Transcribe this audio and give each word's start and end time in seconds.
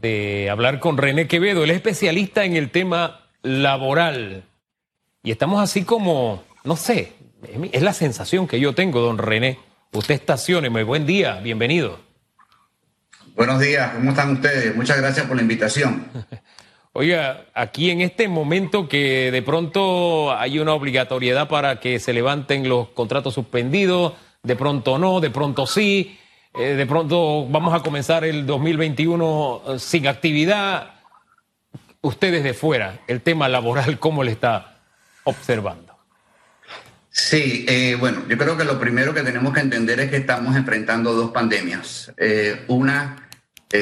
de 0.00 0.50
hablar 0.50 0.78
con 0.80 0.96
René 0.96 1.26
Quevedo. 1.26 1.64
Él 1.64 1.70
es 1.70 1.76
especialista 1.76 2.44
en 2.44 2.56
el 2.56 2.70
tema 2.70 3.20
laboral. 3.42 4.44
Y 5.22 5.30
estamos 5.30 5.62
así 5.62 5.84
como, 5.84 6.44
no 6.64 6.76
sé, 6.76 7.12
es 7.72 7.82
la 7.82 7.92
sensación 7.92 8.46
que 8.46 8.60
yo 8.60 8.74
tengo, 8.74 9.00
don 9.00 9.18
René. 9.18 9.58
Usted 9.92 10.14
estacióneme. 10.14 10.82
Buen 10.82 11.06
día, 11.06 11.40
bienvenido. 11.40 11.98
Buenos 13.34 13.60
días, 13.60 13.92
¿cómo 13.94 14.10
están 14.10 14.32
ustedes? 14.32 14.74
Muchas 14.74 14.98
gracias 14.98 15.26
por 15.26 15.36
la 15.36 15.42
invitación. 15.42 16.06
Oiga, 16.92 17.44
aquí 17.52 17.90
en 17.90 18.00
este 18.00 18.28
momento 18.28 18.88
que 18.88 19.30
de 19.30 19.42
pronto 19.42 20.34
hay 20.34 20.58
una 20.58 20.72
obligatoriedad 20.72 21.46
para 21.46 21.78
que 21.78 21.98
se 21.98 22.14
levanten 22.14 22.66
los 22.70 22.88
contratos 22.88 23.34
suspendidos, 23.34 24.14
de 24.42 24.56
pronto 24.56 24.98
no, 24.98 25.20
de 25.20 25.28
pronto 25.28 25.66
sí, 25.66 26.18
eh, 26.58 26.74
de 26.74 26.86
pronto 26.86 27.46
vamos 27.48 27.74
a 27.74 27.80
comenzar 27.80 28.24
el 28.24 28.46
2021 28.46 29.62
eh, 29.66 29.78
sin 29.78 30.06
actividad. 30.06 30.94
Ustedes 32.00 32.42
de 32.44 32.54
fuera, 32.54 33.00
el 33.08 33.20
tema 33.20 33.48
laboral, 33.48 33.98
¿cómo 33.98 34.24
le 34.24 34.32
está 34.32 34.80
observando? 35.24 35.96
Sí, 37.10 37.66
eh, 37.68 37.96
bueno, 37.98 38.22
yo 38.28 38.38
creo 38.38 38.56
que 38.56 38.64
lo 38.64 38.78
primero 38.78 39.12
que 39.12 39.22
tenemos 39.22 39.52
que 39.52 39.60
entender 39.60 40.00
es 40.00 40.10
que 40.10 40.16
estamos 40.16 40.56
enfrentando 40.56 41.12
dos 41.12 41.30
pandemias. 41.30 42.12
una 42.68 43.28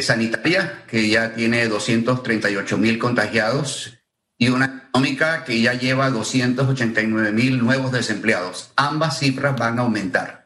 sanitaria, 0.01 0.85
que 0.89 1.09
ya 1.09 1.35
tiene 1.35 1.69
238 1.69 2.79
mil 2.79 2.99
contagiados, 2.99 3.99
y 4.39 4.49
una 4.49 4.89
económica 4.89 5.45
que 5.45 5.61
ya 5.61 5.75
lleva 5.75 6.11
289 6.11 7.33
mil 7.33 7.59
nuevos 7.59 7.93
desempleados. 7.93 8.73
Ambas 8.77 9.19
cifras 9.19 9.57
van 9.57 9.79
a 9.79 9.83
aumentar 9.83 10.44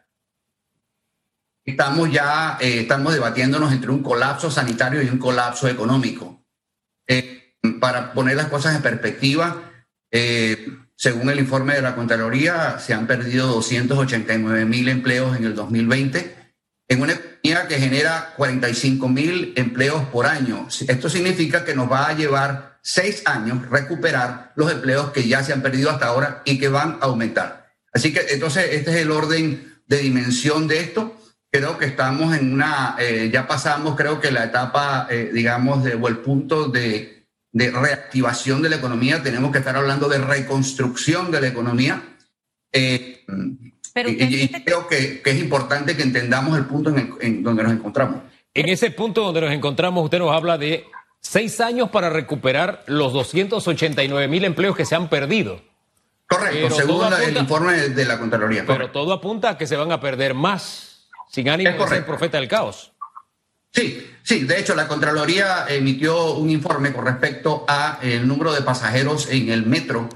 estamos 1.69 2.11
ya 2.11 2.57
eh, 2.61 2.81
estamos 2.81 3.13
debatiéndonos 3.13 3.73
entre 3.73 3.91
un 3.91 4.03
colapso 4.03 4.51
sanitario 4.51 5.03
y 5.03 5.09
un 5.09 5.19
colapso 5.19 5.69
económico. 5.69 6.43
Eh, 7.07 7.55
para 7.81 8.13
poner 8.15 8.37
las 8.37 8.47
cosas 8.47 8.75
en 8.75 8.83
perspectiva, 8.83 9.71
eh, 10.11 10.67
según 10.97 11.29
el 11.29 11.39
informe 11.39 11.75
de 11.75 11.83
la 11.83 11.95
Contraloría, 11.95 12.79
se 12.79 12.95
han 12.95 13.07
perdido 13.07 13.49
289 13.49 14.65
mil 14.65 14.89
empleos 14.89 15.37
en 15.37 15.45
el 15.45 15.55
2020 15.55 16.37
en 16.89 17.03
una 17.03 17.13
economía 17.13 17.69
que 17.69 17.79
genera 17.79 18.33
45 18.37 19.09
mil 19.09 19.53
empleos 19.57 20.05
por 20.09 20.25
año. 20.25 20.69
Esto 20.89 21.11
significa 21.11 21.67
que 21.67 21.75
nos 21.75 21.91
va 21.93 22.09
a 22.09 22.17
llevar 22.17 22.79
seis 22.83 23.23
años 23.27 23.69
recuperar 23.69 24.53
los 24.57 24.73
empleos 24.73 25.11
que 25.11 25.29
ya 25.29 25.45
se 25.45 25.53
han 25.53 25.61
perdido 25.61 25.91
hasta 25.91 26.07
ahora 26.07 26.41
y 26.47 26.59
que 26.59 26.69
van 26.69 26.99
a 27.03 27.07
aumentar. 27.07 27.75
Así 27.93 28.15
que 28.15 28.21
entonces 28.31 28.71
este 28.73 28.91
es 28.93 28.97
el 28.97 29.11
orden 29.11 29.83
de 29.87 29.99
dimensión 29.99 30.67
de 30.67 30.81
esto 30.81 31.18
creo 31.51 31.79
que 31.79 31.87
estamos 31.87 32.37
en 32.37 32.53
una, 32.53 32.97
eh, 32.99 33.31
ya 33.33 33.47
pasamos 33.47 33.97
creo 33.97 34.21
que 34.21 34.31
la 34.31 34.45
etapa, 34.45 35.07
eh, 35.11 35.31
digamos, 35.33 35.85
de, 35.85 35.95
o 35.95 36.09
el 36.09 36.19
punto 36.19 36.69
de, 36.69 37.27
de, 37.53 37.71
reactivación 37.71 38.63
de 38.63 38.71
la 38.71 38.77
economía, 38.77 39.23
tenemos 39.23 39.51
que 39.53 39.59
estar 39.59 39.77
hablando 39.77 40.09
de 40.09 40.19
reconstrucción 40.19 41.31
de 41.31 41.41
la 41.41 41.49
economía. 41.49 42.03
Eh, 42.73 43.25
Pero 43.95 44.11
y, 44.11 44.49
creo 44.65 44.87
que, 44.87 45.23
que, 45.23 45.31
es 45.31 45.39
importante 45.39 45.97
que 45.97 46.03
entendamos 46.03 46.57
el 46.59 46.67
punto 46.67 46.91
en, 46.91 47.15
en 47.21 47.43
donde 47.43 47.63
nos 47.63 47.73
encontramos. 47.73 48.23
En 48.55 48.69
ese 48.69 48.91
punto 48.91 49.23
donde 49.23 49.41
nos 49.41 49.53
encontramos, 49.53 50.05
usted 50.05 50.19
nos 50.19 50.35
habla 50.35 50.59
de 50.59 50.85
seis 51.21 51.61
años 51.61 51.91
para 51.91 52.11
recuperar 52.11 52.85
los 52.87 53.13
289 53.13 54.29
mil 54.29 54.45
empleos 54.45 54.77
que 54.77 54.85
se 54.85 54.95
han 54.95 55.09
perdido. 55.09 55.63
Correcto, 56.27 56.75
según 56.75 57.07
el 57.27 57.37
informe 57.39 57.73
de 57.89 58.05
la 58.05 58.19
Contraloría. 58.19 58.65
Pero 58.67 58.91
todo 58.91 59.15
apunta 59.15 59.51
a 59.51 59.59
que 59.59 59.67
se 59.67 59.77
van 59.77 59.93
a 59.93 60.01
perder 60.01 60.35
más 60.35 60.88
sin 61.31 61.49
ánimo 61.49 61.85
de 61.85 61.89
ser 61.89 62.07
profeta 62.07 62.39
del 62.39 62.49
caos. 62.49 62.93
Sí, 63.73 64.11
sí, 64.23 64.45
de 64.45 64.59
hecho 64.59 64.75
la 64.75 64.89
Contraloría 64.89 65.67
emitió 65.69 66.35
un 66.35 66.51
informe 66.51 66.93
con 66.93 67.05
respecto 67.05 67.65
a 67.69 67.99
el 68.03 68.27
número 68.27 68.53
de 68.53 68.63
pasajeros 68.63 69.29
en 69.31 69.51
el 69.51 69.67
metro 69.67 70.09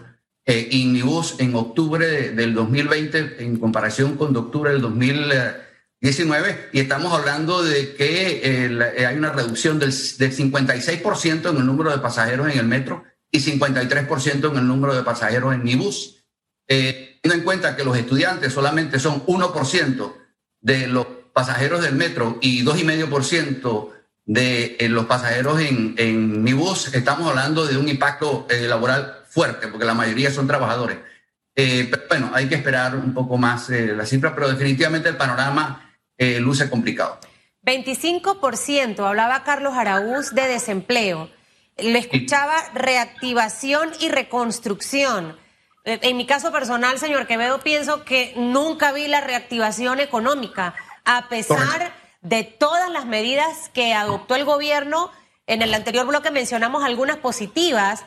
eh, 0.45 0.69
Inibus 0.73 1.37
en 1.39 1.55
octubre 1.55 2.31
del 2.31 2.55
2020 2.55 3.45
en 3.45 3.59
comparación 3.59 4.17
con 4.17 4.37
octubre 4.37 4.73
del 4.73 4.81
2019 4.81 6.71
y 6.73 6.81
estamos 6.81 7.13
hablando 7.13 7.63
de 7.63 7.95
que 7.95 8.41
eh, 8.43 9.07
hay 9.07 9.17
una 9.17 9.31
reducción 9.31 9.79
del, 9.79 9.91
del 9.91 10.37
56% 10.37 11.51
en 11.51 11.57
el 11.57 11.67
número 11.67 11.91
de 11.91 11.99
pasajeros 11.99 12.51
en 12.51 12.59
el 12.59 12.67
metro 12.67 13.05
y 13.31 13.41
53% 13.41 14.51
en 14.51 14.57
el 14.57 14.67
número 14.67 14.95
de 14.95 15.03
pasajeros 15.03 15.55
en 15.55 15.65
Nibus. 15.65 16.25
Eh, 16.69 17.19
teniendo 17.23 17.41
en 17.41 17.45
cuenta 17.45 17.77
que 17.77 17.85
los 17.85 17.97
estudiantes 17.97 18.53
solamente 18.53 18.99
son 18.99 19.25
1% 19.27 20.22
de 20.63 20.87
los 20.87 21.07
pasajeros 21.33 21.83
del 21.83 21.95
metro 21.95 22.39
y 22.41 22.65
2,5% 22.65 23.91
de 24.25 24.77
eh, 24.79 24.89
los 24.89 25.07
pasajeros 25.07 25.61
en, 25.61 25.95
en 25.99 26.43
mi 26.43 26.53
bus, 26.53 26.95
estamos 26.95 27.29
hablando 27.29 27.67
de 27.67 27.77
un 27.77 27.89
impacto 27.89 28.47
eh, 28.49 28.69
laboral 28.69 29.19
fuerte, 29.29 29.69
porque 29.69 29.85
la 29.85 29.95
mayoría 29.95 30.31
son 30.31 30.47
trabajadores. 30.47 30.99
Eh, 31.55 31.89
pero 31.91 32.03
bueno, 32.09 32.31
hay 32.33 32.49
que 32.49 32.55
esperar 32.55 32.97
un 32.97 33.13
poco 33.13 33.37
más 33.37 33.69
la 33.69 34.07
cifra, 34.07 34.35
pero 34.35 34.49
definitivamente 34.49 35.09
el 35.09 35.17
panorama 35.17 35.91
luce 36.39 36.71
complicado. 36.71 37.19
25%, 37.67 39.05
hablaba 39.07 39.43
Carlos 39.43 39.75
Araúz 39.75 40.33
de 40.33 40.47
desempleo. 40.47 41.29
Le 41.77 41.99
escuchaba 41.99 42.55
reactivación 42.75 43.91
y 43.99 44.09
reconstrucción. 44.09 45.37
Eh, 45.85 45.99
en 46.03 46.17
mi 46.17 46.27
caso 46.27 46.53
personal, 46.53 46.99
señor 46.99 47.27
Quevedo, 47.27 47.61
pienso 47.61 48.05
que 48.05 48.33
nunca 48.37 48.93
vi 48.93 49.09
la 49.09 49.21
reactivación 49.21 49.99
económica, 50.01 50.75
a 51.05 51.29
pesar 51.29 51.93
de 52.21 52.45
todas 52.45 52.89
las 52.91 53.05
medidas 53.05 53.69
que 53.71 53.93
adoptó 53.93 54.37
el 54.37 54.45
gobierno. 54.45 55.11
En 55.47 55.61
el 55.61 55.75
anterior 55.75 56.07
bloque 56.07 56.31
mencionamos 56.31 56.85
algunas 56.85 57.17
positivas, 57.17 58.05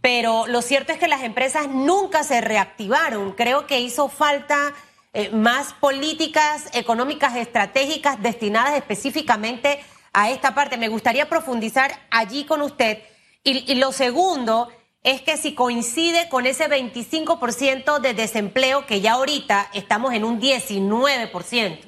pero 0.00 0.46
lo 0.46 0.62
cierto 0.62 0.92
es 0.92 0.98
que 0.98 1.08
las 1.08 1.22
empresas 1.22 1.68
nunca 1.68 2.24
se 2.24 2.40
reactivaron. 2.40 3.32
Creo 3.32 3.66
que 3.66 3.80
hizo 3.80 4.08
falta 4.08 4.72
eh, 5.12 5.28
más 5.30 5.74
políticas 5.74 6.70
económicas 6.72 7.36
estratégicas 7.36 8.22
destinadas 8.22 8.74
específicamente 8.74 9.84
a 10.14 10.30
esta 10.30 10.54
parte. 10.54 10.78
Me 10.78 10.88
gustaría 10.88 11.28
profundizar 11.28 11.92
allí 12.10 12.44
con 12.44 12.62
usted. 12.62 13.02
y 13.44 13.74
lo 13.76 13.92
segundo 13.92 14.68
es 15.08 15.22
que 15.22 15.38
si 15.38 15.54
coincide 15.54 16.28
con 16.28 16.44
ese 16.44 16.68
25% 16.68 17.98
de 17.98 18.12
desempleo 18.12 18.84
que 18.86 19.00
ya 19.00 19.12
ahorita 19.12 19.70
estamos 19.72 20.12
en 20.12 20.22
un 20.22 20.38
19%. 20.38 21.78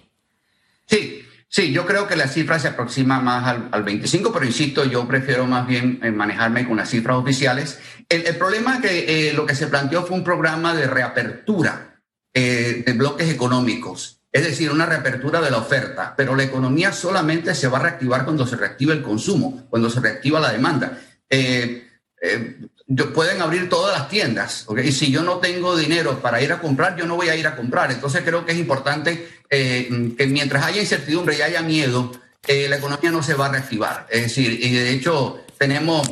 Sí, 0.87 1.23
sí, 1.47 1.71
yo 1.71 1.85
creo 1.85 2.09
que 2.09 2.17
la 2.17 2.29
cifra 2.29 2.59
se 2.59 2.69
aproxima 2.69 3.21
más 3.21 3.47
al, 3.47 3.69
al 3.73 3.85
25%, 3.85 4.33
pero 4.33 4.47
insisto, 4.47 4.85
yo 4.87 5.07
prefiero 5.07 5.47
más 5.47 5.67
bien 5.67 6.01
eh, 6.03 6.11
manejarme 6.11 6.67
con 6.67 6.79
las 6.79 6.89
cifras 6.89 7.19
oficiales. 7.19 7.79
El, 8.09 8.37
problema 8.37 8.77
es 8.77 8.81
que 8.81 9.29
eh, 9.29 9.33
lo 9.35 9.45
que 9.45 9.55
se 9.55 9.67
planteó 9.67 10.03
fue 10.07 10.17
un 10.17 10.25
programa 10.25 10.75
de 10.75 10.87
reapertura 10.87 12.01
eh, 12.33 12.83
de 12.87 12.93
bloques 12.95 13.29
económicos, 13.29 14.23
es 14.33 14.45
decir, 14.45 14.71
una 14.71 14.87
reapertura 14.87 15.43
de 15.43 15.51
la 15.51 15.59
oferta, 15.59 16.15
pero 16.17 16.35
la 16.35 16.45
economía 16.45 16.91
solamente 16.91 17.55
se 17.55 17.69
va 17.69 17.79
a 17.79 17.83
reactivar 17.83 18.25
cuando 18.25 18.47
se 18.47 18.57
reactive 18.57 18.95
el 18.95 19.03
consumo, 19.03 19.67
cuando 19.69 19.91
se 19.91 20.01
reactiva 20.01 20.41
la 20.41 20.53
demanda. 20.53 20.99
Pueden 22.97 23.41
abrir 23.41 23.69
todas 23.69 23.97
las 23.97 24.09
tiendas, 24.09 24.67
y 24.83 24.93
si 24.93 25.13
yo 25.13 25.23
no 25.23 25.37
tengo 25.37 25.77
dinero 25.77 26.21
para 26.21 26.43
ir 26.43 26.53
a 26.53 26.61
comprar, 26.61 26.97
yo 26.97 27.07
no 27.07 27.15
voy 27.15 27.29
a 27.29 27.37
ir 27.37 27.47
a 27.47 27.55
comprar. 27.55 27.93
Entonces 27.93 28.23
creo 28.25 28.45
que 28.45 28.53
es 28.53 28.59
importante 28.59 29.29
eh, 29.49 30.15
que 30.19 30.27
mientras 30.27 30.65
haya 30.65 30.81
incertidumbre 30.81 31.39
y 31.39 31.43
haya 31.43 31.63
miedo, 31.63 32.11
eh, 32.47 32.69
la 32.69 32.77
economía 32.77 33.13
no 33.13 33.23
se 33.23 33.35
va 33.35 33.47
a 33.47 33.53
reactivar. 33.53 34.09
Es 34.11 34.23
decir, 34.23 34.59
y 34.61 34.75
de 34.75 34.91
hecho 34.91 35.45
tenemos 35.57 36.09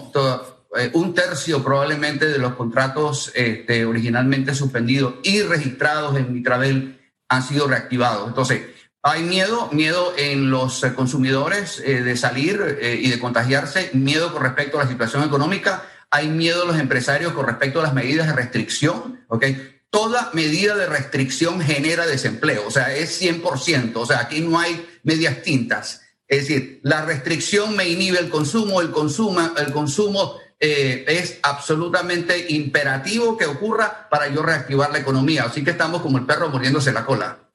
eh, 0.76 0.90
un 0.92 1.14
tercio 1.14 1.64
probablemente 1.64 2.26
de 2.26 2.38
los 2.38 2.54
contratos 2.54 3.32
este, 3.34 3.84
originalmente 3.84 4.54
suspendidos 4.54 5.14
y 5.24 5.42
registrados 5.42 6.16
en 6.16 6.32
Mitrabel 6.32 7.00
han 7.28 7.42
sido 7.42 7.66
reactivados. 7.66 8.28
Entonces, 8.28 8.62
hay 9.02 9.24
miedo, 9.24 9.68
miedo 9.72 10.12
en 10.16 10.50
los 10.50 10.84
consumidores 10.94 11.82
de 11.82 12.16
salir 12.16 12.78
y 12.82 13.08
de 13.08 13.18
contagiarse, 13.18 13.90
miedo 13.92 14.32
con 14.32 14.42
respecto 14.42 14.78
a 14.78 14.84
la 14.84 14.90
situación 14.90 15.22
económica 15.22 15.84
hay 16.10 16.28
miedo 16.28 16.62
a 16.62 16.66
los 16.66 16.78
empresarios 16.78 17.32
con 17.32 17.46
respecto 17.46 17.80
a 17.80 17.82
las 17.82 17.94
medidas 17.94 18.26
de 18.26 18.32
restricción, 18.32 19.24
¿ok? 19.28 19.44
Toda 19.90 20.30
medida 20.34 20.76
de 20.76 20.86
restricción 20.86 21.60
genera 21.60 22.06
desempleo, 22.06 22.66
o 22.66 22.70
sea, 22.70 22.94
es 22.94 23.20
100%, 23.20 23.92
o 23.96 24.06
sea, 24.06 24.20
aquí 24.20 24.40
no 24.40 24.58
hay 24.58 24.86
medias 25.02 25.42
tintas. 25.42 26.02
Es 26.26 26.48
decir, 26.48 26.80
la 26.82 27.04
restricción 27.04 27.74
me 27.74 27.88
inhibe 27.88 28.18
el 28.18 28.28
consumo, 28.28 28.80
el 28.82 28.90
consumo, 28.90 29.40
el 29.56 29.72
consumo 29.72 30.34
eh, 30.60 31.04
es 31.08 31.38
absolutamente 31.42 32.52
imperativo 32.52 33.38
que 33.38 33.46
ocurra 33.46 34.08
para 34.10 34.28
yo 34.28 34.42
reactivar 34.42 34.90
la 34.90 34.98
economía. 34.98 35.44
Así 35.44 35.64
que 35.64 35.70
estamos 35.70 36.02
como 36.02 36.18
el 36.18 36.26
perro 36.26 36.50
muriéndose 36.50 36.92
la 36.92 37.06
cola 37.06 37.47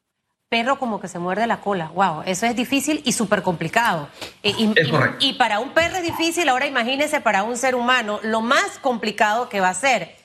perro 0.54 0.78
como 0.78 1.00
que 1.02 1.08
se 1.08 1.18
muerde 1.18 1.48
la 1.48 1.62
cola. 1.62 1.90
Wow, 1.96 2.22
eso 2.28 2.46
es 2.46 2.56
difícil 2.56 3.02
y 3.06 3.14
súper 3.14 3.42
complicado. 3.42 4.08
Y, 4.44 4.72
y, 5.20 5.34
para 5.34 5.60
un 5.60 5.72
perro 5.72 5.98
es 5.98 6.04
difícil, 6.04 6.48
ahora 6.48 6.68
imagínese 6.68 7.22
para 7.22 7.42
un 7.42 7.58
ser 7.58 7.74
humano 7.74 8.20
lo 8.22 8.42
más 8.42 8.78
complicado 8.78 9.50
que 9.50 9.60
va 9.60 9.70
a 9.70 9.74
ser. 9.74 10.16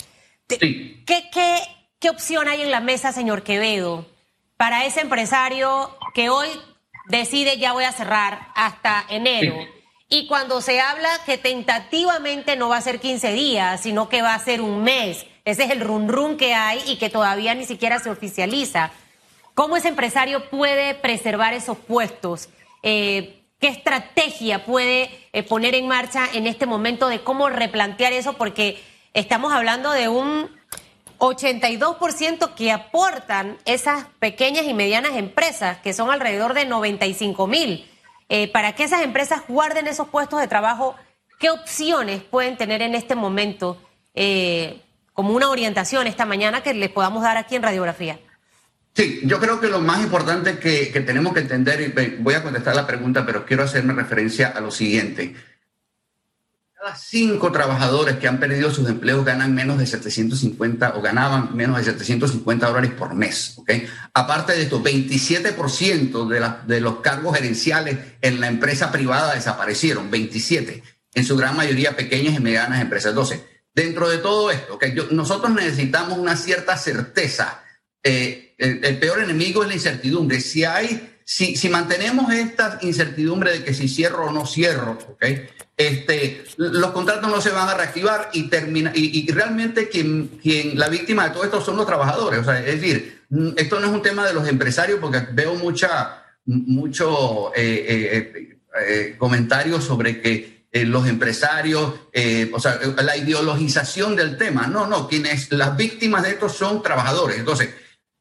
¿Qué, 0.47 0.99
qué, 1.07 1.63
qué 1.99 2.11
opción 2.11 2.47
hay 2.47 2.61
en 2.61 2.71
la 2.71 2.81
mesa, 2.81 3.11
señor 3.11 3.43
Quevedo, 3.43 4.05
para 4.59 4.85
ese 4.85 5.01
empresario 5.01 5.97
que 6.13 6.29
hoy 6.29 6.49
decide 7.07 7.57
ya 7.57 7.73
voy 7.73 7.85
a 7.85 7.93
cerrar 7.93 8.49
hasta 8.55 9.07
enero? 9.09 9.57
Y 10.11 10.27
cuando 10.27 10.61
se 10.61 10.79
habla 10.79 11.09
que 11.25 11.39
tentativamente 11.39 12.55
no 12.57 12.69
va 12.69 12.77
a 12.77 12.83
ser 12.83 13.01
15 13.01 13.33
días, 13.33 13.81
sino 13.81 14.11
que 14.11 14.21
va 14.21 14.35
a 14.35 14.39
ser 14.39 14.61
un 14.61 14.83
mes, 14.83 15.25
ese 15.47 15.65
es 15.65 15.71
el 15.71 15.81
run 15.81 16.07
run 16.07 16.37
que 16.37 16.53
hay 16.53 16.83
y 16.87 16.97
que 16.97 17.09
todavía 17.09 17.55
ni 17.55 17.65
siquiera 17.65 17.99
se 17.99 18.11
oficializa. 18.11 18.91
¿Cómo 19.59 19.77
ese 19.77 19.89
empresario 19.89 20.49
puede 20.51 20.95
preservar 20.95 21.53
esos 21.53 21.77
puestos? 21.77 22.49
Eh, 22.85 23.43
¿Qué 23.59 23.67
estrategia 23.67 24.65
puede 24.65 25.11
eh, 25.33 25.43
poner 25.43 25.75
en 25.75 25.89
marcha 25.89 26.29
en 26.33 26.47
este 26.47 26.65
momento 26.65 27.09
de 27.09 27.25
cómo 27.25 27.49
replantear 27.49 28.13
eso? 28.13 28.35
Porque 28.35 28.81
estamos 29.15 29.53
hablando 29.53 29.91
de 29.91 30.09
un 30.09 30.49
82% 31.19 32.55
que 32.55 32.71
aportan 32.71 33.59
esas 33.65 34.05
pequeñas 34.21 34.65
y 34.65 34.75
medianas 34.75 35.17
empresas, 35.17 35.79
que 35.79 35.93
son 35.93 36.13
alrededor 36.13 36.55
de 36.55 36.65
95 36.65 37.49
mil. 37.49 37.91
Eh, 38.29 38.47
para 38.47 38.77
que 38.77 38.85
esas 38.85 39.03
empresas 39.03 39.43
guarden 39.49 39.89
esos 39.89 40.07
puestos 40.07 40.39
de 40.39 40.47
trabajo, 40.47 40.95
¿qué 41.41 41.51
opciones 41.51 42.23
pueden 42.23 42.57
tener 42.57 42.81
en 42.81 42.95
este 42.95 43.17
momento 43.17 43.83
como 45.15 45.33
una 45.35 45.51
orientación 45.51 46.07
esta 46.07 46.27
mañana 46.27 46.63
que 46.63 46.75
les 46.75 46.91
podamos 46.91 47.25
dar 47.25 47.37
aquí 47.37 47.57
en 47.57 47.65
Radiografía? 47.65 48.21
Sí, 48.99 49.21
yo 49.23 49.39
creo 49.39 49.61
que 49.61 49.69
lo 49.69 49.81
más 49.81 50.03
importante 50.03 50.59
que, 50.59 50.91
que 50.91 51.01
tenemos 51.01 51.33
que 51.33 51.39
entender, 51.39 51.81
y 51.81 52.17
voy 52.21 52.35
a 52.35 52.43
contestar 52.43 52.75
la 52.75 52.85
pregunta, 52.85 53.25
pero 53.25 53.47
quiero 53.47 53.63
hacerme 53.63 53.93
referencia 53.93 54.49
a 54.49 54.59
lo 54.59 54.73
siguiente. 54.73 55.37
Cada 56.75 56.97
cinco 56.97 57.53
trabajadores 57.53 58.17
que 58.17 58.27
han 58.27 58.41
perdido 58.41 58.73
sus 58.73 58.89
empleos 58.89 59.25
ganan 59.25 59.55
menos 59.55 59.79
de 59.79 59.87
750 59.87 60.97
o 60.97 61.01
ganaban 61.01 61.55
menos 61.55 61.79
de 61.79 61.85
750 61.85 62.67
dólares 62.67 62.91
por 62.91 63.15
mes. 63.15 63.55
¿okay? 63.59 63.87
Aparte 64.15 64.55
de 64.55 64.63
esto, 64.63 64.83
27% 64.83 66.27
de, 66.27 66.41
la, 66.41 66.65
de 66.67 66.81
los 66.81 66.99
cargos 66.99 67.37
gerenciales 67.37 67.99
en 68.21 68.41
la 68.41 68.49
empresa 68.49 68.91
privada 68.91 69.37
desaparecieron, 69.37 70.11
27, 70.11 70.83
en 71.15 71.25
su 71.25 71.37
gran 71.37 71.57
mayoría 71.57 71.95
pequeñas 71.95 72.35
y 72.35 72.41
medianas 72.41 72.81
empresas. 72.81 73.15
12. 73.15 73.45
Dentro 73.73 74.09
de 74.09 74.19
todo 74.19 74.51
esto, 74.51 74.75
¿okay? 74.75 74.93
Yo, 74.93 75.07
nosotros 75.13 75.53
necesitamos 75.53 76.19
una 76.19 76.35
cierta 76.35 76.77
certeza. 76.77 77.63
Eh, 78.03 78.48
el, 78.59 78.85
el, 78.85 78.99
peor 78.99 79.23
enemigo 79.23 79.63
es 79.63 79.69
la 79.69 79.75
incertidumbre. 79.75 80.41
Si 80.41 80.65
hay, 80.65 81.17
si, 81.25 81.57
si 81.57 81.69
mantenemos 81.69 82.33
esta 82.33 82.79
incertidumbre 82.83 83.53
de 83.53 83.65
que 83.65 83.73
si 83.73 83.89
cierro 83.89 84.27
o 84.27 84.33
no 84.33 84.47
cierro, 84.47 84.99
¿okay? 85.09 85.47
este, 85.77 86.45
los 86.57 86.91
contratos 86.91 87.31
no 87.31 87.41
se 87.41 87.51
van 87.51 87.69
a 87.69 87.75
reactivar 87.75 88.31
y, 88.33 88.49
termina, 88.49 88.93
y, 88.95 89.21
y, 89.21 89.33
realmente 89.33 89.89
quien, 89.89 90.39
quien, 90.43 90.79
la 90.79 90.89
víctima 90.89 91.25
de 91.25 91.31
todo 91.31 91.45
esto 91.45 91.61
son 91.61 91.77
los 91.77 91.87
trabajadores. 91.87 92.41
O 92.41 92.45
sea, 92.45 92.59
es 92.59 92.81
decir, 92.81 93.23
esto 93.57 93.81
no 93.81 93.87
es 93.87 93.93
un 93.93 94.03
tema 94.03 94.27
de 94.27 94.35
los 94.35 94.47
empresarios 94.47 94.99
porque 95.01 95.21
veo 95.33 95.55
mucha, 95.55 96.25
mucho 96.45 97.53
eh, 97.55 97.87
eh, 97.89 98.59
eh, 98.87 99.17
comentarios 99.19 99.85
sobre 99.85 100.21
que 100.21 100.59
eh, 100.71 100.85
los 100.85 101.09
empresarios, 101.09 101.95
eh, 102.13 102.51
o 102.53 102.61
sea, 102.61 102.79
la 103.03 103.17
ideologización 103.17 104.15
del 104.15 104.37
tema. 104.37 104.67
No, 104.67 104.87
no, 104.87 105.09
quienes, 105.09 105.51
las 105.53 105.77
víctimas 105.77 106.23
de 106.23 106.31
esto 106.31 106.49
son 106.51 106.83
trabajadores. 106.83 107.39
Entonces, 107.39 107.71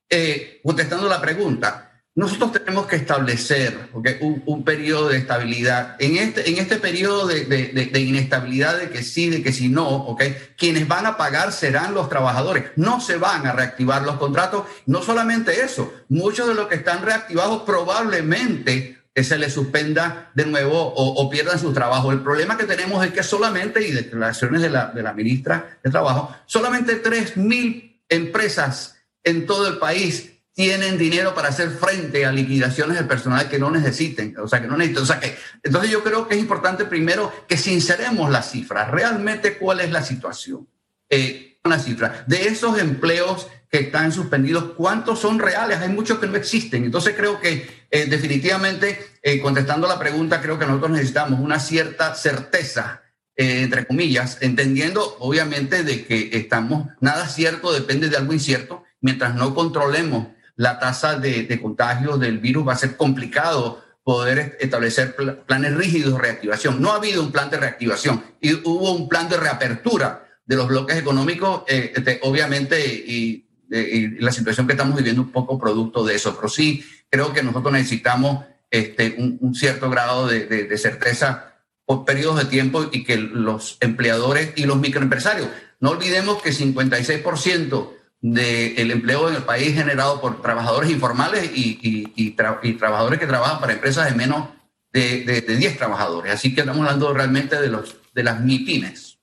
eh, 0.10 0.62
contestando 0.64 1.08
la 1.08 1.22
pregunta, 1.22 1.88
nosotros 2.16 2.52
tenemos 2.52 2.88
que 2.88 2.96
establecer 2.96 3.90
okay, 3.94 4.18
un, 4.22 4.42
un, 4.48 4.64
periodo 4.64 5.10
de 5.10 5.18
estabilidad. 5.18 5.96
En 6.00 6.18
este, 6.18 6.50
en 6.50 6.58
este 6.58 6.78
periodo 6.78 7.28
de, 7.28 7.46
de, 7.46 7.68
de, 7.68 8.00
inestabilidad 8.00 8.76
de 8.80 8.90
que 8.90 9.04
sí, 9.04 9.30
de 9.30 9.44
que 9.44 9.54
si 9.54 9.70
no, 9.70 9.88
okay, 9.88 10.36
quienes 10.58 10.88
van 10.88 11.06
a 11.06 11.16
pagar 11.16 11.52
serán 11.52 11.94
los 11.94 12.10
trabajadores. 12.10 12.72
No 12.76 13.00
se 13.02 13.18
van 13.18 13.46
a 13.46 13.52
reactivar 13.52 14.02
los 14.02 14.16
contratos. 14.16 14.66
No 14.88 15.04
solamente 15.04 15.62
eso, 15.62 15.94
muchos 16.10 16.48
de 16.48 16.56
los 16.56 16.68
que 16.68 16.76
están 16.76 17.04
reactivados 17.04 17.62
probablemente 17.62 18.98
se 19.24 19.38
les 19.38 19.54
suspenda 19.54 20.32
de 20.34 20.46
nuevo 20.46 20.94
o, 20.96 21.30
pierdan 21.30 21.60
su 21.60 21.74
trabajo. 21.74 22.12
El 22.12 22.22
problema 22.22 22.58
que 22.58 22.66
tenemos 22.66 23.06
es 23.06 23.12
que 23.12 23.24
solamente, 23.24 23.88
y 23.88 23.92
declaraciones 23.92 24.62
de 24.62 24.70
la, 24.70 24.88
de 24.88 25.04
la 25.04 25.14
ministra 25.14 25.78
de 25.84 25.90
Trabajo, 25.90 26.36
solamente 26.46 26.96
tres 26.96 27.38
mil 27.38 28.02
empresas 28.10 28.97
en 29.28 29.46
todo 29.46 29.68
el 29.68 29.78
país 29.78 30.32
tienen 30.54 30.98
dinero 30.98 31.36
para 31.36 31.50
hacer 31.50 31.70
frente 31.70 32.26
a 32.26 32.32
liquidaciones 32.32 32.98
de 32.98 33.04
personal 33.04 33.48
que 33.48 33.60
no 33.60 33.70
necesiten, 33.70 34.36
o 34.40 34.48
sea, 34.48 34.62
que 34.62 34.68
no 34.68 34.76
necesiten. 34.76 35.04
O 35.04 35.06
sea, 35.06 35.20
que, 35.20 35.38
entonces 35.62 35.92
yo 35.92 36.04
creo 36.04 36.28
que 36.28 36.36
es 36.36 36.42
importante 36.42 36.86
primero 36.86 37.32
que 37.48 37.58
sinceremos 37.58 38.32
las 38.32 38.52
cifras, 38.52 38.90
realmente 38.90 39.58
cuál 39.58 39.82
es 39.82 39.92
la 39.92 40.02
situación. 40.02 40.68
Eh, 41.10 41.48
la 41.64 41.80
cifra 41.80 42.24
de 42.28 42.48
esos 42.48 42.80
empleos 42.80 43.48
que 43.70 43.80
están 43.80 44.12
suspendidos, 44.12 44.74
¿cuántos 44.76 45.20
son 45.20 45.40
reales? 45.40 45.80
Hay 45.80 45.90
muchos 45.90 46.20
que 46.20 46.28
no 46.28 46.38
existen. 46.38 46.86
Entonces 46.86 47.16
creo 47.18 47.40
que 47.42 47.68
eh, 47.92 48.06
definitivamente, 48.06 49.00
eh, 49.22 49.42
contestando 49.42 49.88
la 49.88 50.00
pregunta, 50.00 50.42
creo 50.42 50.58
que 50.58 50.66
nosotros 50.66 50.92
necesitamos 50.92 51.40
una 51.40 51.60
cierta 51.60 52.16
certeza, 52.16 53.02
eh, 53.36 53.62
entre 53.62 53.86
comillas, 53.86 54.38
entendiendo 54.42 55.18
obviamente 55.20 55.84
de 55.84 56.06
que 56.06 56.30
estamos, 56.34 56.88
nada 57.02 57.28
cierto 57.28 57.74
depende 57.74 58.10
de 58.10 58.18
algo 58.18 58.34
incierto, 58.34 58.84
mientras 59.02 59.36
no 59.36 59.54
controlemos 59.54 60.28
la 60.56 60.80
tasa 60.80 61.18
de, 61.20 61.44
de 61.44 61.62
contagio 61.62 62.18
del 62.18 62.40
virus 62.40 62.68
va 62.68 62.74
a 62.74 62.78
ser 62.78 62.98
complicado 62.98 63.84
poder 64.04 64.58
establecer 64.62 65.16
planes 65.46 65.76
rígidos 65.76 66.14
de 66.14 66.20
reactivación. 66.20 66.82
No 66.82 66.92
ha 66.92 66.96
habido 66.96 67.22
un 67.22 67.32
plan 67.34 67.50
de 67.50 67.58
reactivación 67.58 68.24
y 68.40 68.54
hubo 68.54 68.94
un 68.94 69.10
plan 69.10 69.28
de 69.28 69.36
reapertura 69.36 70.26
de 70.46 70.56
los 70.56 70.68
bloques 70.68 70.98
económicos, 70.98 71.64
eh, 71.68 71.92
este, 71.94 72.22
obviamente, 72.24 72.80
y, 72.86 73.46
y, 73.70 74.08
la 74.22 74.32
situación 74.32 74.66
que 74.66 74.74
estamos 74.74 74.96
viviendo 74.96 75.22
un 75.22 75.32
poco 75.34 75.60
producto 75.60 76.06
de 76.06 76.16
eso. 76.16 76.34
Pero 76.38 76.48
sí, 76.48 76.86
creo 77.10 77.34
que 77.34 77.44
nosotros 77.44 77.74
necesitamos 77.74 78.46
este, 78.72 79.16
un, 79.18 79.54
cierto 79.54 79.90
grado 79.90 80.26
de, 80.26 80.46
de, 80.46 80.64
de, 80.64 80.78
certeza 80.78 81.56
por 81.86 82.06
periodos 82.06 82.38
de 82.38 82.46
tiempo 82.46 82.86
y 82.90 83.04
que 83.04 83.18
los 83.18 83.78
empleadores 83.82 84.54
y 84.56 84.66
los 84.66 84.78
microempresarios, 84.78 85.50
no 85.82 85.90
olvidemos 85.90 86.42
que 86.42 86.52
56% 86.52 87.97
del 88.34 88.92
empleo 88.92 89.30
en 89.30 89.36
el 89.36 89.44
país 89.44 89.74
generado 89.74 90.20
por 90.20 90.42
trabajadores 90.42 90.90
informales 90.90 91.52
y, 91.56 91.80
y, 91.82 92.14
y, 92.16 92.32
tra 92.32 92.60
y, 92.64 92.74
trabajadores 92.74 93.20
que 93.20 93.28
trabajan 93.28 93.60
para 93.60 93.74
empresas 93.74 94.10
de 94.10 94.16
menos 94.16 94.50
de, 94.92 95.24
de, 95.24 95.42
de 95.42 95.56
10 95.56 95.78
trabajadores. 95.78 96.34
Así 96.34 96.54
que 96.54 96.62
estamos 96.62 96.82
hablando 96.82 97.14
realmente 97.14 97.60
de, 97.60 97.68
los, 97.68 97.96
de 98.14 98.24
las 98.24 98.40
MIPIMES. 98.42 99.18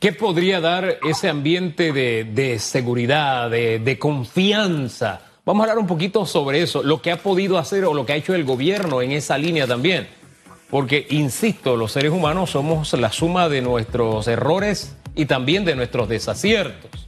¿Qué 0.00 0.12
podría 0.12 0.60
dar 0.60 0.98
ese 1.02 1.28
ambiente 1.28 1.92
de, 1.92 2.24
de 2.24 2.58
seguridad, 2.58 3.50
de, 3.50 3.80
de, 3.80 3.98
confianza? 3.98 5.22
Vamos 5.44 5.62
a 5.62 5.64
hablar 5.64 5.78
un 5.78 5.88
poquito 5.88 6.24
sobre 6.24 6.62
eso, 6.62 6.82
lo 6.82 7.02
que 7.02 7.10
ha 7.10 7.22
podido 7.22 7.58
hacer 7.58 7.84
o 7.84 7.94
lo 7.94 8.06
que 8.06 8.12
ha 8.12 8.16
hecho 8.16 8.34
el 8.34 8.44
gobierno 8.44 9.02
en 9.02 9.12
esa 9.12 9.36
línea 9.36 9.66
también. 9.66 10.06
Porque, 10.70 11.06
insisto, 11.10 11.76
los 11.76 11.92
seres 11.92 12.12
humanos 12.12 12.50
somos 12.50 12.92
la 12.92 13.10
suma 13.10 13.48
de 13.48 13.62
nuestros 13.62 14.28
errores 14.28 14.96
y 15.14 15.26
también 15.26 15.64
de 15.64 15.74
nuestros 15.74 16.08
desaciertos 16.08 17.07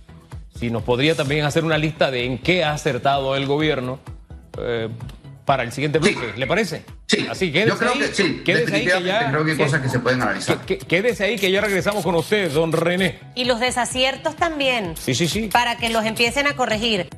si 0.61 0.71
nos 0.71 0.83
podría 0.83 1.15
también 1.15 1.47
hacer 1.47 1.65
una 1.65 1.79
lista 1.79 2.11
de 2.11 2.27
en 2.27 2.37
qué 2.37 2.65
ha 2.65 2.75
acertado 2.75 3.35
el 3.35 3.47
gobierno 3.47 3.99
eh, 4.59 4.91
para 5.47 5.63
el 5.63 5.73
siguiente 5.73 5.99
bloque, 5.99 6.33
sí. 6.35 6.39
¿le 6.39 6.47
parece? 6.47 6.85
Sí, 7.07 7.27
así 7.31 7.51
que 7.51 7.67
yo 7.67 7.79
creo 7.79 7.93
ahí, 7.93 8.01
que 8.01 8.09
sí, 8.09 8.43
quédese 8.45 8.77
ahí 8.77 8.85
que 8.85 9.03
ya, 9.03 9.31
creo 9.31 9.45
que 9.45 9.53
hay 9.53 9.57
cosas 9.57 9.81
que 9.81 9.89
se 9.89 9.99
pueden 10.01 10.21
analizar. 10.21 10.59
Que, 10.67 10.77
quédese 10.77 11.25
ahí 11.25 11.39
que 11.39 11.51
ya 11.51 11.63
regresamos 11.63 12.05
con 12.05 12.15
usted, 12.15 12.53
don 12.53 12.73
René. 12.73 13.19
Y 13.35 13.47
los 13.47 13.59
desaciertos 13.59 14.37
también. 14.37 14.95
Sí, 14.99 15.15
sí, 15.15 15.27
sí. 15.27 15.49
Para 15.51 15.79
que 15.79 15.89
los 15.89 16.05
empiecen 16.05 16.47
a 16.47 16.55
corregir. 16.55 17.09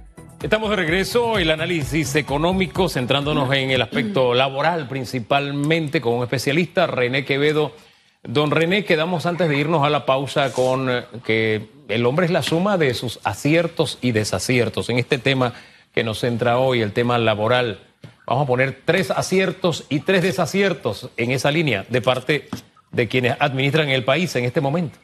Estamos 0.41 0.71
de 0.71 0.77
regreso, 0.77 1.37
el 1.37 1.51
análisis 1.51 2.15
económico, 2.15 2.89
centrándonos 2.89 3.53
en 3.53 3.71
el 3.71 3.83
aspecto 3.83 4.35
laboral 4.35 4.87
principalmente 4.87 6.01
con 6.01 6.15
un 6.15 6.23
especialista, 6.23 6.87
René 6.87 7.25
Quevedo. 7.25 7.75
Don 8.25 8.53
René, 8.53 8.85
quedamos 8.85 9.27
antes 9.27 9.49
de 9.49 9.57
irnos 9.57 9.85
a 9.85 9.91
la 9.91 10.07
pausa 10.07 10.53
con 10.53 10.89
eh, 10.89 11.05
que 11.25 11.69
el 11.89 12.07
hombre 12.07 12.27
es 12.27 12.33
la 12.33 12.45
suma 12.45 12.79
de 12.79 12.95
sus 12.95 13.19
aciertos 13.25 13.99
y 14.01 14.13
desaciertos. 14.13 14.89
En 14.91 14.99
este 14.99 15.19
tema 15.19 15.55
que 15.93 16.05
nos 16.05 16.21
centra 16.21 16.59
hoy, 16.59 16.83
el 16.83 16.93
tema 16.93 17.19
laboral, 17.19 17.81
vamos 18.25 18.45
a 18.45 18.47
poner 18.47 18.81
tres 18.85 19.11
aciertos 19.11 19.87
y 19.89 20.01
tres 20.01 20.23
desaciertos 20.23 21.11
en 21.17 21.33
esa 21.33 21.51
línea 21.51 21.85
de 21.89 22.01
parte 22.01 22.49
de 22.93 23.09
quienes 23.09 23.37
administran 23.41 23.89
el 23.89 24.05
país 24.05 24.37
en 24.37 24.45
este 24.45 24.61
momento. 24.61 24.99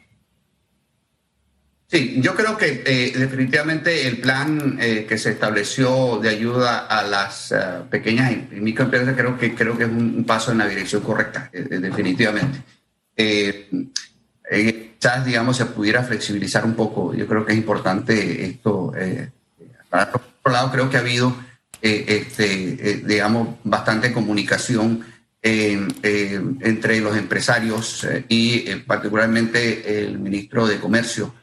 Sí, 1.87 2.19
yo 2.21 2.35
creo 2.35 2.55
que 2.55 2.83
eh, 2.85 3.11
definitivamente 3.17 4.07
el 4.07 4.19
plan 4.19 4.77
eh, 4.79 5.05
que 5.09 5.17
se 5.17 5.31
estableció 5.31 6.19
de 6.19 6.29
ayuda 6.29 6.85
a 6.85 7.01
las 7.03 7.51
uh, 7.51 7.89
pequeñas 7.89 8.31
y 8.31 8.59
microempresas 8.61 9.15
creo 9.17 9.39
que 9.39 9.55
creo 9.55 9.75
que 9.75 9.85
es 9.85 9.89
un, 9.89 10.23
paso 10.23 10.51
en 10.51 10.59
la 10.59 10.67
dirección 10.67 11.01
correcta, 11.01 11.49
definitivamente 11.51 12.59
eh, 13.19 13.69
eh, 14.49 14.95
quizás, 14.97 15.25
digamos, 15.25 15.57
se 15.57 15.65
pudiera 15.65 16.03
flexibilizar 16.03 16.65
un 16.65 16.73
poco. 16.73 17.13
Yo 17.13 17.27
creo 17.27 17.45
que 17.45 17.51
es 17.51 17.57
importante 17.57 18.45
esto. 18.45 18.93
Eh, 18.95 19.29
para 19.89 20.05
otro 20.05 20.51
lado, 20.51 20.71
creo 20.71 20.89
que 20.89 20.97
ha 20.97 21.01
habido, 21.01 21.35
eh, 21.81 22.05
este, 22.07 22.89
eh, 22.89 23.03
digamos, 23.05 23.57
bastante 23.63 24.13
comunicación 24.13 25.05
entre 25.41 26.99
los 26.99 27.15
empresarios 27.15 28.05
y 28.27 28.75
particularmente 28.85 30.03
el 30.03 30.19
ministro 30.19 30.67
de 30.67 30.81
Comercio, 30.81 31.33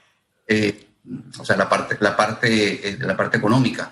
o 1.39 1.45
sea, 1.47 1.57
la 1.57 1.67
parte, 1.67 1.97
la 2.01 2.15
parte, 2.15 2.99
la 3.01 3.17
parte 3.17 3.39
económica. 3.39 3.91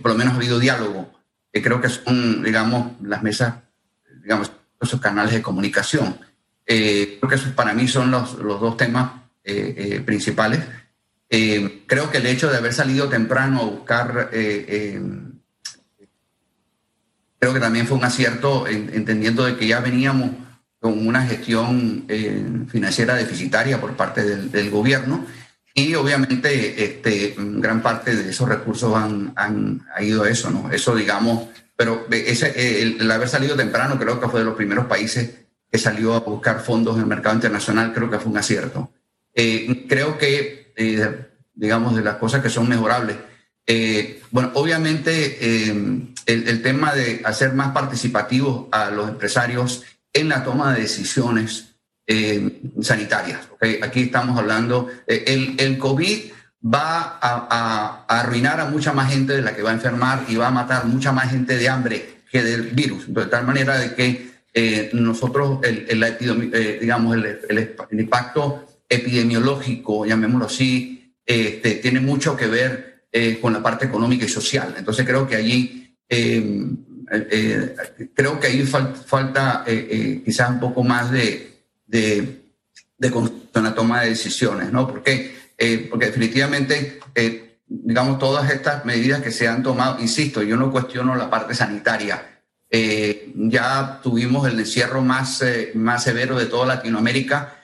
por 0.00 0.12
lo 0.12 0.16
menos 0.16 0.32
ha 0.32 0.36
habido 0.38 0.58
diálogo. 0.58 1.12
creo 1.52 1.78
que 1.78 1.90
son, 1.90 2.42
digamos, 2.42 2.92
las 3.02 3.22
mesas, 3.22 3.56
digamos, 4.22 4.50
esos 4.80 4.98
canales 4.98 5.34
de 5.34 5.42
comunicación 5.42 6.18
creo 6.66 7.28
que 7.28 7.34
esos 7.34 7.52
para 7.52 7.74
mí 7.74 7.88
son 7.88 8.10
los, 8.10 8.34
los 8.34 8.60
dos 8.60 8.76
temas 8.76 9.12
principales. 10.04 10.60
creo 11.28 12.10
que 12.10 12.18
el 12.18 12.26
hecho 12.26 12.50
de 12.50 12.56
haber 12.56 12.72
salido 12.72 13.08
temprano 13.08 13.60
a 13.60 13.64
buscar 13.64 14.30
creo 17.44 17.52
que 17.52 17.60
también 17.60 17.86
fue 17.86 17.98
un 17.98 18.04
acierto 18.04 18.66
entendiendo 18.66 19.44
de 19.44 19.56
que 19.56 19.66
ya 19.66 19.80
veníamos 19.80 20.30
con 20.84 21.06
una 21.06 21.26
gestión 21.26 22.04
eh, 22.08 22.42
financiera 22.68 23.14
deficitaria 23.14 23.80
por 23.80 23.96
parte 23.96 24.22
del, 24.22 24.70
gobierno 24.70 25.26
y 25.74 25.94
obviamente 25.94 26.84
este, 26.84 27.34
gran 27.38 27.82
parte 27.82 28.16
de 28.16 28.30
esos 28.30 28.48
recursos 28.48 28.94
han, 28.94 29.34
han 29.36 29.82
ido 30.00 30.24
a 30.24 30.30
eso, 30.30 30.50
¿no? 30.50 30.70
Eso 30.70 30.94
digamos, 30.94 31.48
pero 31.76 32.06
ese, 32.10 32.82
el, 32.82 33.10
haber 33.10 33.28
salido 33.28 33.56
temprano 33.56 33.98
creo 33.98 34.20
que 34.20 34.28
fue 34.28 34.40
de 34.40 34.46
los 34.46 34.56
primeros 34.56 34.86
países 34.86 35.30
que 35.74 35.78
salió 35.80 36.14
a 36.14 36.20
buscar 36.20 36.60
fondos 36.60 36.94
en 36.94 37.00
el 37.00 37.08
mercado 37.08 37.34
internacional, 37.34 37.92
creo 37.92 38.08
que 38.08 38.20
fue 38.20 38.30
un 38.30 38.38
acierto. 38.38 38.92
Eh, 39.34 39.86
creo 39.88 40.16
que, 40.16 40.72
eh, 40.76 41.26
digamos, 41.52 41.96
de 41.96 42.02
las 42.02 42.14
cosas 42.14 42.40
que 42.40 42.48
son 42.48 42.68
mejorables, 42.68 43.16
eh, 43.66 44.22
bueno, 44.30 44.52
obviamente 44.54 45.36
eh, 45.40 46.06
el, 46.26 46.62
tema 46.62 46.94
de 46.94 47.22
hacer 47.24 47.54
más 47.54 47.72
participativos 47.72 48.68
a 48.70 48.90
los 48.90 49.08
empresarios 49.08 49.82
en 50.12 50.28
la 50.28 50.44
toma 50.44 50.72
de 50.72 50.82
decisiones 50.82 51.74
eh, 52.06 52.60
sanitarias. 52.80 53.40
Aquí 53.82 54.02
estamos 54.02 54.38
hablando, 54.38 54.88
el, 55.08 55.56
el, 55.58 55.76
COVID 55.76 56.30
va 56.72 57.18
a, 57.20 58.04
arruinar 58.06 58.60
a 58.60 58.66
mucha 58.66 58.92
más 58.92 59.10
gente 59.12 59.32
de 59.32 59.42
la 59.42 59.56
que 59.56 59.62
va 59.62 59.70
a 59.70 59.74
enfermar 59.74 60.24
y 60.28 60.36
va 60.36 60.46
a 60.46 60.52
matar 60.52 60.84
mucha 60.84 61.10
más 61.10 61.32
gente 61.32 61.56
de 61.56 61.68
hambre 61.68 62.22
que 62.30 62.44
del 62.44 62.62
virus. 62.62 63.12
De 63.12 63.26
tal 63.26 63.44
manera 63.44 63.76
de 63.76 63.96
que 63.96 64.33
nosotros, 64.92 65.58
el, 65.64 66.78
digamos, 66.80 67.16
el, 67.16 67.76
impacto 67.92 68.64
epidemiológico, 68.88 70.06
llamémoslo 70.06 70.46
así, 70.46 71.14
este, 71.26 71.76
tiene 71.76 72.00
mucho 72.00 72.36
que 72.36 72.46
ver 72.46 73.06
eh, 73.10 73.38
con 73.40 73.52
la 73.52 73.62
parte 73.62 73.86
económica 73.86 74.24
y 74.24 74.28
social. 74.28 74.74
Entonces 74.76 75.06
creo 75.06 75.26
que 75.26 75.36
allí, 75.36 75.96
eh, 76.08 76.66
eh, 77.10 77.76
creo 78.12 78.40
que 78.40 78.48
ahí 78.48 78.64
falta 78.64 79.64
quizás 80.24 80.50
un 80.50 80.60
poco 80.60 80.82
más 80.82 81.10
de, 81.10 81.62
de, 81.86 82.42
de 82.98 83.10
toma 83.74 84.02
de 84.02 84.08
decisiones, 84.10 84.72
¿no? 84.72 84.86
Porque, 84.86 85.32
porque 85.88 86.06
definitivamente, 86.06 86.98
digamos, 87.66 88.18
todas 88.18 88.50
estas 88.50 88.84
medidas 88.84 89.22
que 89.22 89.30
se 89.30 89.46
han 89.46 89.62
tomado, 89.62 90.00
insisto, 90.00 90.42
yo 90.42 90.56
no 90.56 90.70
cuestiono 90.70 91.14
la 91.14 91.30
parte 91.30 91.54
sanitaria. 91.54 92.33
Ya 93.36 94.00
tuvimos 94.02 94.48
el 94.48 94.58
encierro 94.58 95.00
más, 95.00 95.44
más 95.74 96.02
severo 96.02 96.36
de 96.36 96.46
toda 96.46 96.66
Latinoamérica 96.66 97.56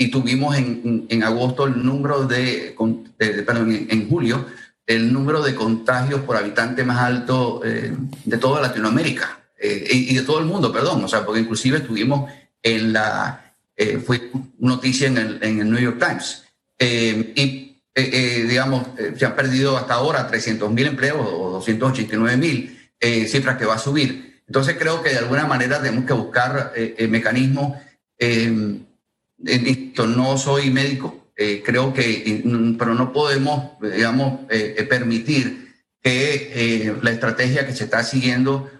y 0.00 0.08
tuvimos 0.08 0.56
en, 0.56 1.06
en, 1.10 1.22
agosto 1.22 1.66
el 1.66 1.84
número 1.84 2.26
de, 2.26 2.74
perdón, 3.18 3.86
en, 3.86 4.08
julio, 4.08 4.46
el 4.86 5.12
número 5.12 5.42
de 5.42 5.54
contagios 5.54 6.22
por 6.22 6.38
habitante 6.38 6.84
más 6.84 7.00
alto 7.00 7.60
eh, 7.62 7.94
de 8.24 8.38
toda 8.38 8.62
Latinoamérica 8.62 9.40
eh, 9.58 9.88
y, 9.92 10.14
de 10.14 10.22
todo 10.22 10.38
el 10.38 10.46
mundo, 10.46 10.72
perdón, 10.72 11.04
o 11.04 11.08
sea, 11.08 11.26
porque 11.26 11.42
inclusive 11.42 11.78
estuvimos 11.78 12.32
en 12.62 12.94
la, 12.94 13.54
eh, 13.76 13.98
fue 13.98 14.30
noticia 14.58 15.08
en 15.08 15.18
el, 15.18 15.38
en 15.42 15.60
el 15.60 15.70
New 15.70 15.80
York 15.80 15.98
Times. 15.98 16.44
y, 16.78 17.76
digamos, 17.94 18.86
se 19.18 19.26
han 19.26 19.36
perdido 19.36 19.76
hasta 19.76 19.92
ahora 19.92 20.26
300 20.26 20.72
mil 20.72 20.86
empleos 20.86 21.18
o 21.20 21.50
289 21.50 22.36
mil, 22.38 22.79
cifras 23.00 23.56
que 23.56 23.64
va 23.64 23.74
a 23.74 23.78
subir. 23.78 24.42
Entonces 24.46 24.76
creo 24.78 25.02
que 25.02 25.10
de 25.10 25.18
alguna 25.18 25.46
manera 25.46 25.80
tenemos 25.80 26.04
que 26.04 26.12
buscar 26.12 26.72
mecanismos 27.08 27.78
Listo, 29.42 30.06
no 30.06 30.36
soy 30.36 30.70
médico, 30.70 31.32
eh, 31.34 31.62
creo 31.64 31.94
que, 31.94 32.42
pero 32.78 32.94
no 32.94 33.10
podemos, 33.12 33.80
digamos, 33.80 34.40
eh, 34.50 34.74
eh, 34.76 34.84
permitir 34.84 35.74
que 36.02 36.94
la 37.02 37.10
estrategia 37.10 37.66
que 37.66 37.74
se 37.74 37.84
está 37.84 38.02
siguiendo 38.02 38.70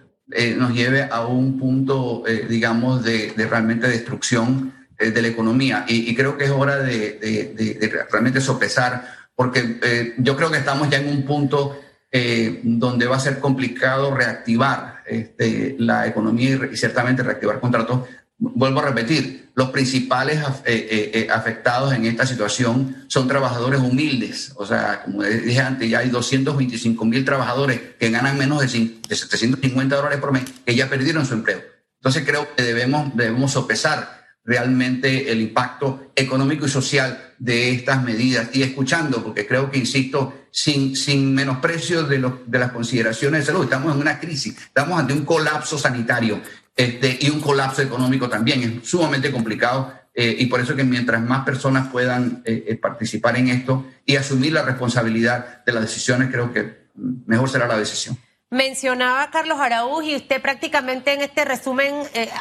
nos 0.57 0.73
lleve 0.73 1.07
a 1.11 1.25
un 1.25 1.59
punto, 1.59 2.23
digamos, 2.49 3.03
de, 3.03 3.33
realmente 3.37 3.87
destrucción 3.87 4.73
de 4.97 5.21
la 5.21 5.27
economía. 5.27 5.85
Y, 5.87 6.15
creo 6.15 6.37
que 6.37 6.45
es 6.45 6.51
hora 6.51 6.77
de, 6.77 8.07
realmente 8.09 8.41
sopesar, 8.41 9.05
porque 9.35 10.13
yo 10.17 10.35
creo 10.35 10.49
que 10.49 10.57
estamos 10.57 10.89
ya 10.89 10.97
en 10.97 11.09
un 11.09 11.25
punto 11.25 11.79
donde 12.63 13.05
va 13.05 13.15
a 13.15 13.19
ser 13.19 13.39
complicado 13.39 14.13
reactivar 14.13 15.01
este, 15.07 15.75
la 15.79 16.07
economía 16.07 16.59
y, 16.71 16.75
ciertamente 16.75 17.23
reactivar 17.23 17.61
contratos 17.61 18.01
vuelvo 18.41 18.79
a 18.79 18.87
repetir, 18.87 19.51
los 19.53 19.69
principales 19.69 20.39
eh, 20.39 20.43
eh, 20.65 21.11
eh, 21.13 21.27
afectados 21.31 21.93
en 21.93 22.05
esta 22.05 22.25
situación 22.25 23.05
son 23.07 23.27
trabajadores 23.27 23.79
humildes. 23.79 24.53
O 24.55 24.65
sea, 24.65 25.03
como 25.03 25.23
dije 25.23 25.59
antes, 25.59 25.89
ya 25.89 25.99
hay 25.99 26.09
225 26.09 27.05
mil 27.05 27.23
trabajadores 27.23 27.79
que 27.99 28.09
ganan 28.09 28.37
menos 28.37 28.61
de, 28.61 28.67
750 28.67 29.95
dólares 29.95 30.19
por 30.19 30.31
mes 30.31 30.45
que 30.65 30.75
ya 30.75 30.89
perdieron 30.89 31.25
su 31.25 31.35
empleo. 31.35 31.61
Entonces 31.99 32.23
creo 32.25 32.47
que 32.55 32.63
debemos, 32.63 33.15
debemos 33.15 33.51
sopesar 33.51 34.21
realmente 34.43 35.31
el 35.31 35.39
impacto 35.39 36.11
económico 36.15 36.65
y 36.65 36.69
social 36.69 37.33
de 37.37 37.71
estas 37.71 38.03
medidas 38.03 38.49
y 38.53 38.63
escuchando, 38.63 39.23
porque 39.23 39.45
creo 39.45 39.69
que, 39.69 39.77
insisto, 39.77 40.33
sin, 40.51 40.95
sin 40.95 41.33
menosprecio 41.33 42.03
de, 42.03 42.31
de 42.45 42.59
las 42.59 42.71
consideraciones 42.71 43.41
de 43.41 43.45
salud, 43.47 43.63
estamos 43.63 43.95
en 43.95 44.01
una 44.01 44.19
crisis, 44.19 44.57
estamos 44.57 44.99
ante 44.99 45.13
un 45.13 45.25
colapso 45.25 45.77
sanitario 45.77 46.41
este, 46.75 47.17
y 47.21 47.29
un 47.29 47.41
colapso 47.41 47.81
económico 47.81 48.29
también. 48.29 48.81
Es 48.83 48.89
sumamente 48.89 49.31
complicado 49.31 49.93
eh, 50.13 50.35
y 50.39 50.47
por 50.47 50.59
eso 50.59 50.75
que 50.75 50.83
mientras 50.83 51.21
más 51.21 51.45
personas 51.45 51.89
puedan 51.89 52.41
eh, 52.45 52.65
eh, 52.67 52.75
participar 52.75 53.37
en 53.37 53.47
esto 53.49 53.85
y 54.05 54.17
asumir 54.17 54.53
la 54.53 54.63
responsabilidad 54.63 55.63
de 55.65 55.71
las 55.71 55.83
decisiones, 55.83 56.29
creo 56.31 56.51
que 56.51 56.87
mejor 56.95 57.49
será 57.49 57.67
la 57.67 57.77
decisión. 57.77 58.17
Mencionaba 58.49 59.29
Carlos 59.31 59.59
Araúz 59.61 60.03
y 60.03 60.15
usted 60.17 60.41
prácticamente 60.41 61.13
en 61.13 61.21
este 61.21 61.45
resumen 61.45 61.93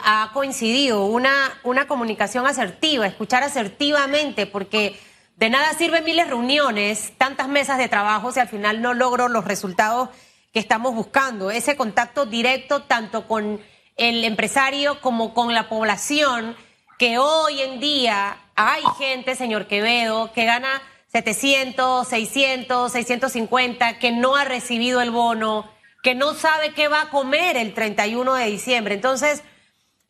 ha 0.04 0.30
coincidido 0.34 1.04
una, 1.04 1.32
una 1.62 1.86
comunicación 1.86 2.48
asertiva, 2.48 3.06
escuchar 3.06 3.44
asertivamente, 3.44 4.46
porque 4.46 4.98
de 5.40 5.48
nada 5.48 5.72
sirven 5.72 6.04
miles 6.04 6.26
de 6.26 6.32
reuniones, 6.32 7.14
tantas 7.16 7.48
mesas 7.48 7.78
de 7.78 7.88
trabajo 7.88 8.30
si 8.30 8.40
al 8.40 8.48
final 8.48 8.82
no 8.82 8.92
logro 8.92 9.26
los 9.26 9.46
resultados 9.46 10.10
que 10.52 10.58
estamos 10.58 10.94
buscando. 10.94 11.50
Ese 11.50 11.78
contacto 11.78 12.26
directo 12.26 12.82
tanto 12.82 13.26
con 13.26 13.58
el 13.96 14.24
empresario 14.24 15.00
como 15.00 15.32
con 15.32 15.54
la 15.54 15.70
población, 15.70 16.54
que 16.98 17.16
hoy 17.16 17.62
en 17.62 17.80
día 17.80 18.36
hay 18.54 18.82
gente, 18.98 19.34
señor 19.34 19.66
Quevedo, 19.66 20.30
que 20.34 20.44
gana 20.44 20.82
700, 21.06 22.06
600, 22.06 22.92
650, 22.92 23.98
que 23.98 24.12
no 24.12 24.36
ha 24.36 24.44
recibido 24.44 25.00
el 25.00 25.10
bono, 25.10 25.70
que 26.02 26.14
no 26.14 26.34
sabe 26.34 26.74
qué 26.74 26.88
va 26.88 27.00
a 27.00 27.08
comer 27.08 27.56
el 27.56 27.72
31 27.72 28.34
de 28.34 28.44
diciembre. 28.44 28.94
Entonces, 28.94 29.42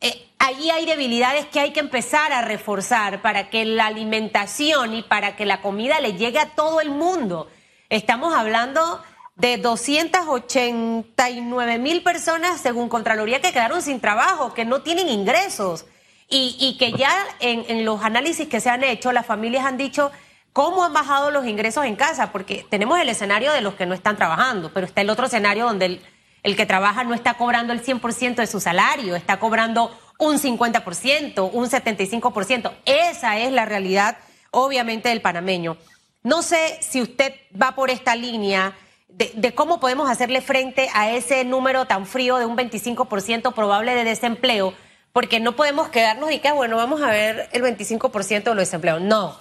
eh, 0.01 0.27
ahí 0.39 0.69
hay 0.71 0.85
debilidades 0.85 1.45
que 1.45 1.59
hay 1.59 1.71
que 1.71 1.79
empezar 1.79 2.33
a 2.33 2.41
reforzar 2.41 3.21
para 3.21 3.49
que 3.49 3.65
la 3.65 3.85
alimentación 3.85 4.95
y 4.95 5.03
para 5.03 5.35
que 5.35 5.45
la 5.45 5.61
comida 5.61 5.99
le 5.99 6.13
llegue 6.13 6.39
a 6.39 6.49
todo 6.49 6.81
el 6.81 6.89
mundo. 6.89 7.47
Estamos 7.89 8.33
hablando 8.33 9.01
de 9.35 9.57
289 9.57 11.77
mil 11.77 12.03
personas, 12.03 12.59
según 12.59 12.89
Contraloría, 12.89 13.41
que 13.41 13.53
quedaron 13.53 13.81
sin 13.81 13.99
trabajo, 13.99 14.53
que 14.53 14.65
no 14.65 14.81
tienen 14.81 15.07
ingresos 15.07 15.85
y, 16.27 16.77
que 16.79 16.93
ya 16.93 17.13
en, 17.39 17.85
los 17.85 18.03
análisis 18.03 18.47
que 18.47 18.61
se 18.61 18.69
han 18.69 18.83
hecho, 18.83 19.11
las 19.11 19.25
familias 19.25 19.65
han 19.65 19.77
dicho 19.77 20.11
cómo 20.53 20.83
han 20.83 20.93
bajado 20.93 21.29
los 21.29 21.45
ingresos 21.45 21.85
en 21.85 21.95
casa, 21.95 22.31
porque 22.31 22.65
tenemos 22.69 22.99
el 22.99 23.09
escenario 23.09 23.51
de 23.51 23.61
los 23.61 23.75
que 23.75 23.85
no 23.85 23.93
están 23.93 24.15
trabajando, 24.15 24.71
pero 24.73 24.87
está 24.87 25.01
el 25.01 25.09
otro 25.09 25.25
escenario 25.25 25.65
donde 25.65 25.85
el, 25.85 26.01
el 26.43 26.55
que 26.55 26.65
trabaja 26.65 27.03
no 27.03 27.13
está 27.13 27.35
cobrando 27.35 27.73
el 27.73 27.83
100% 27.83 28.35
de 28.35 28.47
su 28.47 28.59
salario, 28.59 29.15
está 29.15 29.39
cobrando 29.39 29.95
un 30.17 30.37
50%, 30.37 31.49
un 31.51 31.69
75%. 31.69 32.71
Esa 32.85 33.37
es 33.39 33.51
la 33.51 33.65
realidad, 33.65 34.17
obviamente, 34.51 35.09
del 35.09 35.21
panameño. 35.21 35.77
No 36.23 36.41
sé 36.43 36.77
si 36.81 37.01
usted 37.01 37.33
va 37.59 37.73
por 37.73 37.89
esta 37.89 38.15
línea 38.15 38.75
de, 39.07 39.53
cómo 39.53 39.79
podemos 39.79 40.09
hacerle 40.09 40.41
frente 40.41 40.89
a 40.93 41.11
ese 41.11 41.43
número 41.43 41.85
tan 41.85 42.05
frío 42.05 42.37
de 42.37 42.45
un 42.45 42.57
25% 42.57 43.53
probable 43.53 43.95
de 43.95 44.03
desempleo, 44.03 44.73
porque 45.11 45.39
no 45.39 45.55
podemos 45.55 45.89
quedarnos 45.89 46.31
y 46.31 46.39
que, 46.39 46.51
bueno, 46.51 46.77
vamos 46.77 47.01
a 47.01 47.07
ver 47.07 47.49
el 47.51 47.63
25% 47.63 48.43
de 48.43 48.55
los 48.55 48.57
desempleados. 48.57 49.01
No, 49.01 49.37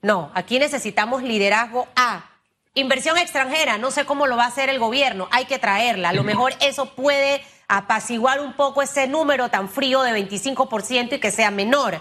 no, 0.00 0.30
aquí 0.34 0.58
necesitamos 0.58 1.22
liderazgo 1.22 1.86
A. 1.94 2.31
Inversión 2.74 3.18
extranjera, 3.18 3.76
no 3.76 3.90
sé 3.90 4.06
cómo 4.06 4.26
lo 4.26 4.38
va 4.38 4.44
a 4.44 4.48
hacer 4.48 4.70
el 4.70 4.78
gobierno, 4.78 5.28
hay 5.30 5.44
que 5.44 5.58
traerla. 5.58 6.08
A 6.08 6.12
lo 6.14 6.24
mejor 6.24 6.54
eso 6.60 6.86
puede 6.86 7.44
apaciguar 7.68 8.40
un 8.40 8.54
poco 8.54 8.80
ese 8.80 9.06
número 9.06 9.50
tan 9.50 9.68
frío 9.68 10.00
de 10.00 10.12
25% 10.12 11.16
y 11.16 11.20
que 11.20 11.30
sea 11.30 11.50
menor. 11.50 12.00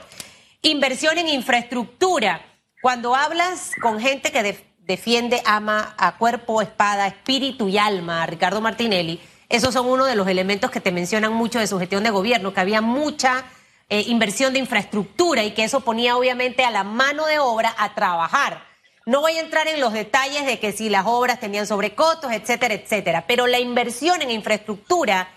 Inversión 0.61 1.17
en 1.17 1.27
infraestructura. 1.27 2.45
Cuando 2.81 3.15
hablas 3.15 3.71
con 3.81 3.99
gente 3.99 4.31
que 4.31 4.43
de, 4.43 4.65
defiende, 4.79 5.41
ama 5.45 5.93
a 5.97 6.17
cuerpo, 6.17 6.61
espada, 6.61 7.05
espíritu 7.05 7.67
y 7.67 7.77
alma 7.77 8.23
a 8.23 8.25
Ricardo 8.25 8.61
Martinelli, 8.61 9.19
esos 9.49 9.73
son 9.73 9.87
uno 9.87 10.05
de 10.05 10.15
los 10.15 10.29
elementos 10.29 10.71
que 10.71 10.79
te 10.79 10.93
mencionan 10.93 11.33
mucho 11.33 11.59
de 11.59 11.67
su 11.67 11.79
gestión 11.79 12.05
de 12.05 12.11
gobierno, 12.11 12.53
que 12.53 12.61
había 12.61 12.79
mucha 12.79 13.43
eh, 13.89 14.05
inversión 14.07 14.53
de 14.53 14.59
infraestructura 14.59 15.43
y 15.43 15.51
que 15.51 15.65
eso 15.65 15.81
ponía 15.81 16.15
obviamente 16.15 16.63
a 16.63 16.71
la 16.71 16.85
mano 16.85 17.25
de 17.25 17.39
obra 17.39 17.75
a 17.77 17.93
trabajar. 17.93 18.70
No 19.11 19.19
voy 19.19 19.33
a 19.33 19.41
entrar 19.41 19.67
en 19.67 19.81
los 19.81 19.91
detalles 19.91 20.45
de 20.45 20.57
que 20.57 20.71
si 20.71 20.87
las 20.87 21.05
obras 21.05 21.41
tenían 21.41 21.67
sobrecostos, 21.67 22.31
etcétera, 22.31 22.75
etcétera, 22.75 23.25
pero 23.27 23.45
la 23.45 23.59
inversión 23.59 24.21
en 24.21 24.31
infraestructura 24.31 25.27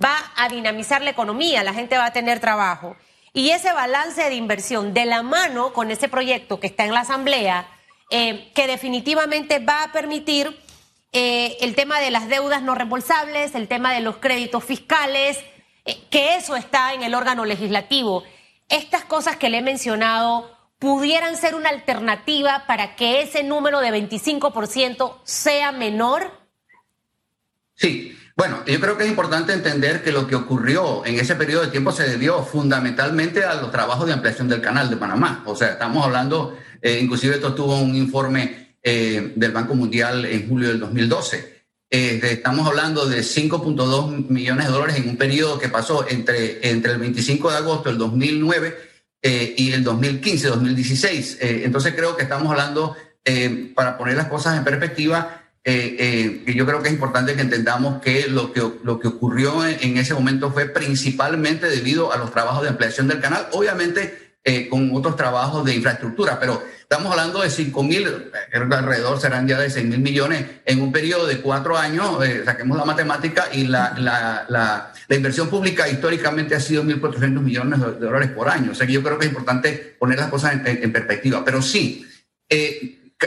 va 0.00 0.16
a 0.36 0.48
dinamizar 0.48 1.02
la 1.02 1.10
economía, 1.10 1.64
la 1.64 1.74
gente 1.74 1.98
va 1.98 2.04
a 2.04 2.12
tener 2.12 2.38
trabajo. 2.38 2.94
Y 3.32 3.50
ese 3.50 3.72
balance 3.72 4.22
de 4.22 4.36
inversión 4.36 4.94
de 4.94 5.06
la 5.06 5.24
mano 5.24 5.72
con 5.72 5.90
ese 5.90 6.08
proyecto 6.08 6.60
que 6.60 6.68
está 6.68 6.84
en 6.84 6.94
la 6.94 7.00
Asamblea, 7.00 7.66
eh, 8.10 8.52
que 8.54 8.68
definitivamente 8.68 9.58
va 9.58 9.82
a 9.82 9.90
permitir 9.90 10.56
eh, 11.10 11.56
el 11.62 11.74
tema 11.74 11.98
de 11.98 12.12
las 12.12 12.28
deudas 12.28 12.62
no 12.62 12.76
reembolsables, 12.76 13.56
el 13.56 13.66
tema 13.66 13.92
de 13.92 14.02
los 14.02 14.18
créditos 14.18 14.62
fiscales, 14.62 15.36
eh, 15.84 15.98
que 16.10 16.36
eso 16.36 16.54
está 16.54 16.94
en 16.94 17.02
el 17.02 17.16
órgano 17.16 17.44
legislativo. 17.44 18.22
Estas 18.68 19.04
cosas 19.04 19.34
que 19.34 19.48
le 19.48 19.58
he 19.58 19.62
mencionado 19.62 20.59
pudieran 20.80 21.36
ser 21.36 21.54
una 21.54 21.68
alternativa 21.68 22.64
para 22.66 22.96
que 22.96 23.22
ese 23.22 23.44
número 23.44 23.78
de 23.78 23.90
25% 23.90 25.20
sea 25.22 25.70
menor? 25.70 26.32
Sí, 27.74 28.16
bueno, 28.36 28.64
yo 28.66 28.80
creo 28.80 28.98
que 28.98 29.04
es 29.04 29.10
importante 29.10 29.52
entender 29.52 30.02
que 30.02 30.10
lo 30.10 30.26
que 30.26 30.34
ocurrió 30.34 31.06
en 31.06 31.20
ese 31.20 31.36
periodo 31.36 31.62
de 31.62 31.68
tiempo 31.68 31.92
se 31.92 32.08
debió 32.08 32.42
fundamentalmente 32.42 33.44
a 33.44 33.54
los 33.54 33.70
trabajos 33.70 34.06
de 34.06 34.14
ampliación 34.14 34.48
del 34.48 34.60
canal 34.60 34.90
de 34.90 34.96
Panamá. 34.96 35.44
O 35.46 35.54
sea, 35.54 35.68
estamos 35.68 36.04
hablando, 36.04 36.58
eh, 36.82 36.98
inclusive 37.00 37.36
esto 37.36 37.54
tuvo 37.54 37.78
un 37.78 37.94
informe 37.94 38.74
eh, 38.82 39.34
del 39.36 39.52
Banco 39.52 39.76
Mundial 39.76 40.24
en 40.24 40.48
julio 40.48 40.68
del 40.68 40.80
2012 40.80 41.60
eh, 41.92 42.20
estamos 42.22 42.68
hablando 42.68 43.06
de 43.06 43.18
5.2 43.18 44.28
millones 44.28 44.66
de 44.66 44.72
dólares 44.72 44.96
en 44.96 45.08
un 45.08 45.16
periodo 45.16 45.58
que 45.58 45.68
pasó 45.68 46.06
entre, 46.08 46.70
entre 46.70 46.92
el 46.92 46.98
25 46.98 47.50
de 47.50 47.56
agosto 47.56 47.88
del 47.88 47.98
2009 47.98 48.89
eh, 49.22 49.54
y 49.56 49.72
el 49.72 49.84
2015, 49.84 50.48
2016. 50.48 51.38
Eh, 51.40 51.62
entonces 51.64 51.94
creo 51.94 52.16
que 52.16 52.22
estamos 52.22 52.50
hablando, 52.50 52.96
para 53.76 53.96
poner 53.96 54.16
las 54.16 54.26
cosas 54.26 54.56
en 54.56 54.64
perspectiva, 54.64 55.42
que 55.62 56.54
yo 56.56 56.66
creo 56.66 56.82
que 56.82 56.88
es 56.88 56.94
importante 56.94 57.34
que 57.34 57.42
entendamos 57.42 58.00
que 58.00 58.26
lo 58.26 58.52
que, 58.52 58.60
lo 58.82 58.98
que 58.98 59.08
ocurrió 59.08 59.64
en, 59.64 59.76
en 59.80 59.98
ese 59.98 60.14
momento 60.14 60.50
fue 60.50 60.66
principalmente 60.66 61.68
debido 61.68 62.12
a 62.12 62.16
los 62.16 62.32
trabajos 62.32 62.62
de 62.62 62.70
ampliación 62.70 63.06
del 63.06 63.20
canal. 63.20 63.46
Obviamente 63.52 64.19
eh, 64.42 64.70
con 64.70 64.90
otros 64.94 65.16
trabajos 65.16 65.66
de 65.66 65.74
infraestructura, 65.74 66.40
pero 66.40 66.62
estamos 66.80 67.12
hablando 67.12 67.42
de 67.42 67.50
5 67.50 67.82
mil, 67.82 68.06
eh, 68.06 68.56
alrededor 68.56 69.20
serán 69.20 69.46
ya 69.46 69.60
de 69.60 69.68
6 69.68 69.84
mil 69.84 69.98
millones 69.98 70.46
en 70.64 70.80
un 70.80 70.90
periodo 70.90 71.26
de 71.26 71.42
cuatro 71.42 71.76
años, 71.76 72.24
eh, 72.24 72.40
saquemos 72.42 72.78
la 72.78 72.86
matemática, 72.86 73.48
y 73.52 73.66
la, 73.66 73.94
la, 73.98 74.46
la, 74.48 74.92
inversión 75.14 75.50
pública 75.50 75.90
históricamente 75.90 76.54
ha 76.54 76.60
sido 76.60 76.82
1.400 76.84 77.40
millones 77.42 77.80
de 77.80 78.06
dólares 78.06 78.30
por 78.30 78.48
año. 78.48 78.72
O 78.72 78.74
sea 78.74 78.86
que 78.86 78.94
yo 78.94 79.02
creo 79.02 79.18
que 79.18 79.26
es 79.26 79.30
importante 79.30 79.96
poner 79.98 80.18
las 80.18 80.30
cosas 80.30 80.54
en, 80.64 80.90
perspectiva. 80.90 81.44
Pero 81.44 81.60
sí, 81.60 82.08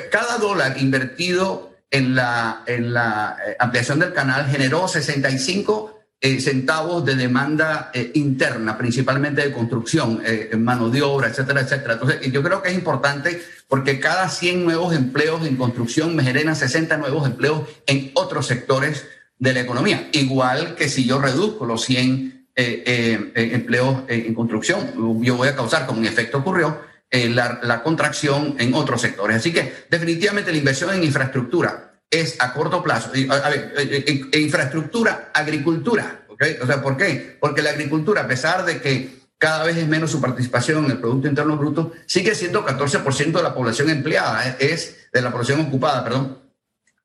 cada 0.10 0.40
dólar 0.40 0.78
invertido 0.80 1.76
en 1.92 2.16
la, 2.16 2.64
en 2.66 2.92
la 2.92 3.38
ampliación 3.60 4.00
del 4.00 4.14
canal 4.14 4.48
generó 4.48 4.88
65 4.88 5.93
eh, 6.26 6.40
centavos 6.40 7.04
de 7.04 7.16
demanda 7.16 7.92
eh, 7.94 8.12
interna, 8.14 8.78
principalmente 8.78 9.42
de 9.42 9.52
construcción, 9.52 10.22
eh, 10.26 10.56
mano 10.58 10.90
de 10.90 11.02
obra, 11.02 11.28
etcétera, 11.28 11.60
etcétera. 11.60 11.96
Entonces, 11.96 12.32
yo 12.32 12.42
creo 12.42 12.62
que 12.62 12.70
es 12.70 12.76
importante 12.76 13.44
porque 13.68 14.00
cada 14.00 14.30
100 14.30 14.64
nuevos 14.64 14.96
empleos 14.96 15.46
en 15.46 15.58
construcción 15.58 16.16
me 16.16 16.24
generan 16.24 16.56
60 16.56 16.96
nuevos 16.96 17.28
empleos 17.28 17.64
en 17.88 18.12
otros 18.14 18.48
sectores 18.48 19.06
de 19.38 19.54
la 19.54 19.60
economía. 19.60 20.08
Igual 20.14 20.76
que 20.76 20.88
si 20.88 21.04
yo 21.04 21.20
reduzco 21.20 21.66
los 21.66 21.84
100 21.84 22.48
empleos 22.56 24.04
en 24.08 24.34
construcción, 24.34 24.94
yo 25.22 25.36
voy 25.36 25.50
a 25.50 25.56
causar, 25.58 25.86
como 25.86 26.00
un 26.00 26.06
efecto 26.06 26.38
ocurrió, 26.38 26.80
la 27.12 27.82
contracción 27.84 28.56
en 28.60 28.74
otros 28.76 29.02
sectores. 29.02 29.36
Así 29.36 29.52
que 29.52 29.74
definitivamente 29.90 30.54
la 30.54 30.58
inversión 30.58 30.94
en 30.94 31.04
infraestructura 31.04 31.93
es 32.14 32.36
a 32.40 32.54
corto 32.54 32.84
plazo. 32.84 33.10
A, 33.10 33.50
ver, 33.50 33.74
eh, 33.78 34.04
eh, 34.08 34.22
eh, 34.32 34.40
infraestructura, 34.40 35.32
agricultura. 35.34 36.26
¿okay? 36.28 36.58
O 36.62 36.68
sea, 36.68 36.82
¿por 36.82 36.96
qué? 36.96 37.38
Porque 37.40 37.62
la 37.62 37.72
agricultura, 37.72 38.22
a 38.22 38.28
pesar 38.28 38.66
de 38.66 38.80
que 38.80 39.24
cada 39.44 39.66
vez 39.66 39.76
es 39.76 39.88
menos 39.88 40.10
su 40.10 40.22
participación 40.22 40.86
en 40.86 40.92
el 40.92 41.00
Producto 41.00 41.28
Interno 41.28 41.58
Bruto, 41.58 41.92
sigue 42.06 42.34
siendo 42.34 42.66
14% 42.66 43.34
de 43.34 43.44
la 43.44 43.54
población 43.54 43.90
empleada, 43.90 44.56
es 44.58 45.10
de 45.12 45.22
la 45.22 45.32
población 45.32 45.60
ocupada, 45.60 46.02
perdón, 46.02 46.40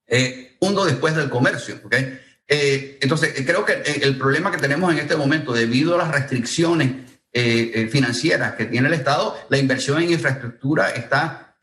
eh, 0.06 0.56
uno 0.60 0.84
después 0.84 1.16
del 1.16 1.30
comercio. 1.30 1.80
¿okay? 1.84 2.20
Eh, 2.46 2.98
entonces, 3.00 3.34
creo 3.44 3.64
que 3.64 3.82
el 4.02 4.16
problema 4.16 4.52
que 4.52 4.58
tenemos 4.58 4.92
en 4.92 5.00
este 5.00 5.16
momento, 5.16 5.52
debido 5.52 5.96
a 5.96 5.98
las 5.98 6.12
restricciones 6.12 6.92
eh, 7.32 7.88
financieras 7.90 8.54
que 8.54 8.66
tiene 8.66 8.86
el 8.86 8.94
Estado, 8.94 9.36
la 9.48 9.58
inversión 9.58 10.00
en 10.00 10.12
infraestructura 10.12 10.90
está 10.90 11.56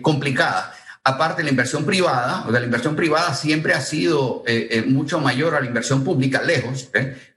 complicada. 0.00 0.74
Aparte, 1.04 1.42
la 1.42 1.50
inversión 1.50 1.84
privada, 1.86 2.44
o 2.46 2.50
sea, 2.50 2.60
la 2.60 2.66
inversión 2.66 2.96
privada 2.96 3.32
siempre 3.34 3.72
ha 3.72 3.80
sido 3.80 4.42
eh, 4.46 4.68
eh, 4.70 4.82
mucho 4.82 5.20
mayor 5.20 5.54
a 5.54 5.60
la 5.60 5.66
inversión 5.66 6.04
pública, 6.04 6.42
lejos, 6.42 6.88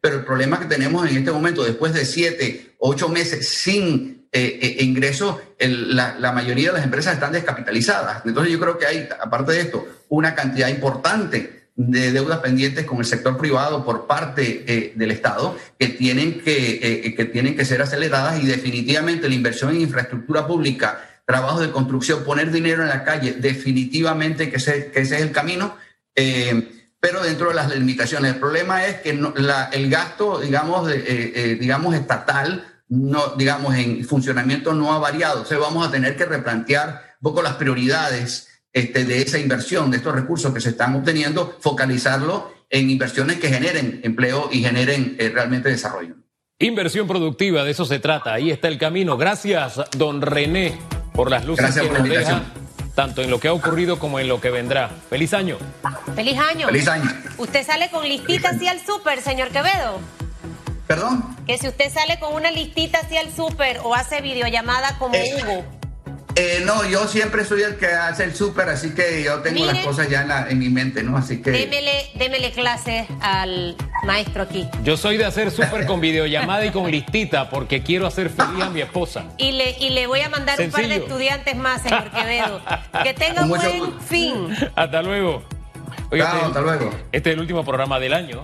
pero 0.02 0.18
el 0.18 0.26
problema 0.26 0.60
que 0.60 0.66
tenemos 0.66 1.10
en 1.10 1.18
este 1.18 1.32
momento, 1.32 1.64
después 1.64 1.94
de 1.94 2.06
siete, 2.06 2.74
ocho 2.80 3.08
meses 3.08 3.48
sin 3.48 4.28
eh, 4.34 4.78
ingresos, 4.80 5.38
la, 5.60 6.18
la, 6.20 6.32
mayoría 6.32 6.70
de 6.70 6.78
las 6.78 6.84
empresas 6.84 7.14
están 7.14 7.32
descapitalizadas. 7.34 8.24
Entonces 8.26 8.52
yo 8.52 8.60
creo 8.60 8.78
que 8.78 8.88
hay, 8.88 9.08
aparte 9.22 9.54
de 9.54 9.62
esto, 9.62 9.88
una 10.10 10.36
cantidad 10.36 10.68
importante 10.68 11.62
de 11.76 12.12
deudas 12.12 12.40
pendientes 12.40 12.86
con 12.86 13.00
el 13.00 13.06
sector 13.06 13.38
privado 13.38 13.86
por 13.86 14.06
parte 14.06 14.94
del 14.96 15.12
Estado 15.12 15.58
que 15.80 15.88
tienen 15.88 16.42
que, 16.42 17.14
que 17.16 17.26
tienen 17.26 17.56
que 17.56 17.64
ser 17.64 17.82
aceleradas 17.82 18.44
y 18.44 18.46
definitivamente 18.46 19.30
la 19.30 19.36
inversión 19.36 19.72
en 19.72 19.82
infraestructura 19.82 20.46
pública 20.46 21.11
trabajo 21.32 21.62
de 21.62 21.72
construcción, 21.72 22.26
poner 22.26 22.52
dinero 22.52 22.84
en 22.84 22.90
la 22.90 23.06
calle, 23.06 23.36
definitivamente 23.40 24.50
que 24.50 24.58
ese, 24.58 24.92
que 24.92 25.00
ese 25.00 25.16
es 25.16 25.22
el 25.22 25.32
camino, 25.32 25.78
eh, 26.14 26.70
pero 27.00 27.24
dentro 27.24 27.48
de 27.48 27.56
las 27.56 27.74
limitaciones. 27.74 28.34
El 28.34 28.40
problema 28.40 28.86
es 28.86 28.98
que 28.98 29.12
el 29.12 29.90
gasto, 29.90 30.42
digamos, 30.42 30.92
eh, 30.92 31.02
eh, 31.34 31.58
digamos, 31.58 31.96
estatal, 31.96 32.66
digamos, 33.38 33.76
en 33.76 34.04
funcionamiento 34.04 34.74
no 34.74 34.92
ha 34.92 35.00
variado. 35.00 35.44
O 35.44 35.46
sea, 35.46 35.58
vamos 35.58 35.88
a 35.88 35.90
tener 35.90 36.18
que 36.18 36.26
replantear 36.26 37.16
un 37.22 37.24
poco 37.24 37.42
las 37.42 37.54
prioridades 37.54 38.50
este, 38.74 39.06
de 39.06 39.22
esa 39.22 39.40
inversión, 39.40 39.90
de 39.90 39.98
estos 39.98 40.14
recursos 40.14 40.54
que 40.54 40.60
se 40.60 40.72
están 40.72 40.96
obteniendo, 40.96 41.58
focalizarlo 41.62 42.54
en 42.70 42.90
inversiones 42.90 43.40
que 43.40 43.48
generen 43.48 44.02
empleo 44.04 44.50
y 44.52 44.62
generen 44.62 45.16
realmente 45.18 45.70
desarrollo. 45.70 46.16
Inversión 46.60 47.08
productiva, 47.08 47.64
de 47.64 47.72
eso 47.72 47.86
se 47.86 48.00
trata. 48.00 48.34
Ahí 48.34 48.52
está 48.52 48.68
el 48.68 48.78
camino. 48.78 49.18
Gracias, 49.18 49.80
don 49.98 50.22
René 50.22 51.01
por 51.14 51.30
las 51.30 51.46
luces 51.46 51.74
que 51.76 51.90
nos 51.90 52.04
deja, 52.04 52.44
tanto 52.96 53.22
en 53.22 53.30
lo 53.30 53.40
que 53.40 53.48
ha 53.48 53.54
ocurrido 53.54 54.00
como 54.00 54.20
en 54.20 54.28
lo 54.28 54.40
que 54.42 54.50
vendrá. 54.50 54.90
Feliz 55.10 55.34
año. 55.34 55.58
Feliz 56.16 56.38
año. 56.40 56.68
Feliz 56.68 56.88
año. 56.88 57.10
¿Usted 57.38 57.66
sale 57.66 57.90
con 57.90 58.08
listita 58.08 58.50
así 58.50 58.68
al 58.68 58.80
súper, 58.80 59.22
señor 59.22 59.50
Quevedo? 59.50 60.00
¿Perdón? 60.88 61.38
Que 61.48 61.58
si 61.58 61.68
usted 61.68 61.92
sale 61.92 62.20
con 62.20 62.34
una 62.34 62.52
listita 62.52 63.00
así 63.00 63.18
al 63.18 63.34
súper 63.34 63.80
o 63.84 63.96
hace 63.96 64.22
videollamada 64.22 64.98
como 64.98 65.16
eh, 65.16 65.42
Hugo. 65.42 65.81
Eh, 66.36 66.64
no, 66.66 66.88
yo 66.88 67.08
siempre 67.08 67.44
soy 67.44 67.64
el 67.64 67.76
que 67.76 67.88
hace 67.88 68.24
el 68.24 68.36
súper, 68.36 68.70
así 68.70 68.94
que 68.94 69.24
yo 69.24 69.40
tengo 69.40 69.66
las 69.66 69.80
cosas 69.80 70.10
ya 70.10 70.48
en, 70.50 70.60
mi 70.60 70.70
mente, 70.70 71.04
¿no? 71.04 71.18
Así 71.18 71.42
que... 71.42 71.52
Démele, 71.52 72.10
démele 72.16 72.52
clase 72.52 73.08
al 73.22 73.76
maestro 74.04 74.44
aquí. 74.44 74.68
Yo 74.84 74.96
soy 74.96 75.18
de 75.18 75.26
hacer 75.26 75.52
súper 75.52 75.86
con 75.86 76.00
videollamada 76.00 76.66
y 76.66 76.72
con 76.72 76.90
listita, 76.90 77.50
porque 77.50 77.84
quiero 77.84 78.08
hacer 78.08 78.30
feliz 78.30 78.64
a 78.64 78.70
mi 78.70 78.82
esposa. 78.82 79.26
Y 79.38 79.52
le, 79.52 79.78
y 79.80 79.90
le 79.90 80.08
voy 80.08 80.22
a 80.22 80.30
mandar 80.30 80.60
un 80.60 80.72
par 80.72 80.88
de 80.88 80.96
estudiantes 80.96 81.56
más, 81.56 81.82
señor 81.82 82.10
Quevedo. 82.12 82.62
Que 83.04 83.14
tenga 83.14 83.44
un 83.44 83.50
buen 83.50 84.00
fin. 84.02 84.56
Hasta 84.76 85.02
luego. 85.02 85.44
Oye, 86.12 86.22
hasta 86.22 86.62
luego. 86.62 86.90
Este 87.12 87.30
es 87.30 87.34
el 87.36 87.40
último 87.42 87.64
programa 87.64 88.00
del 88.00 88.14
año. 88.14 88.40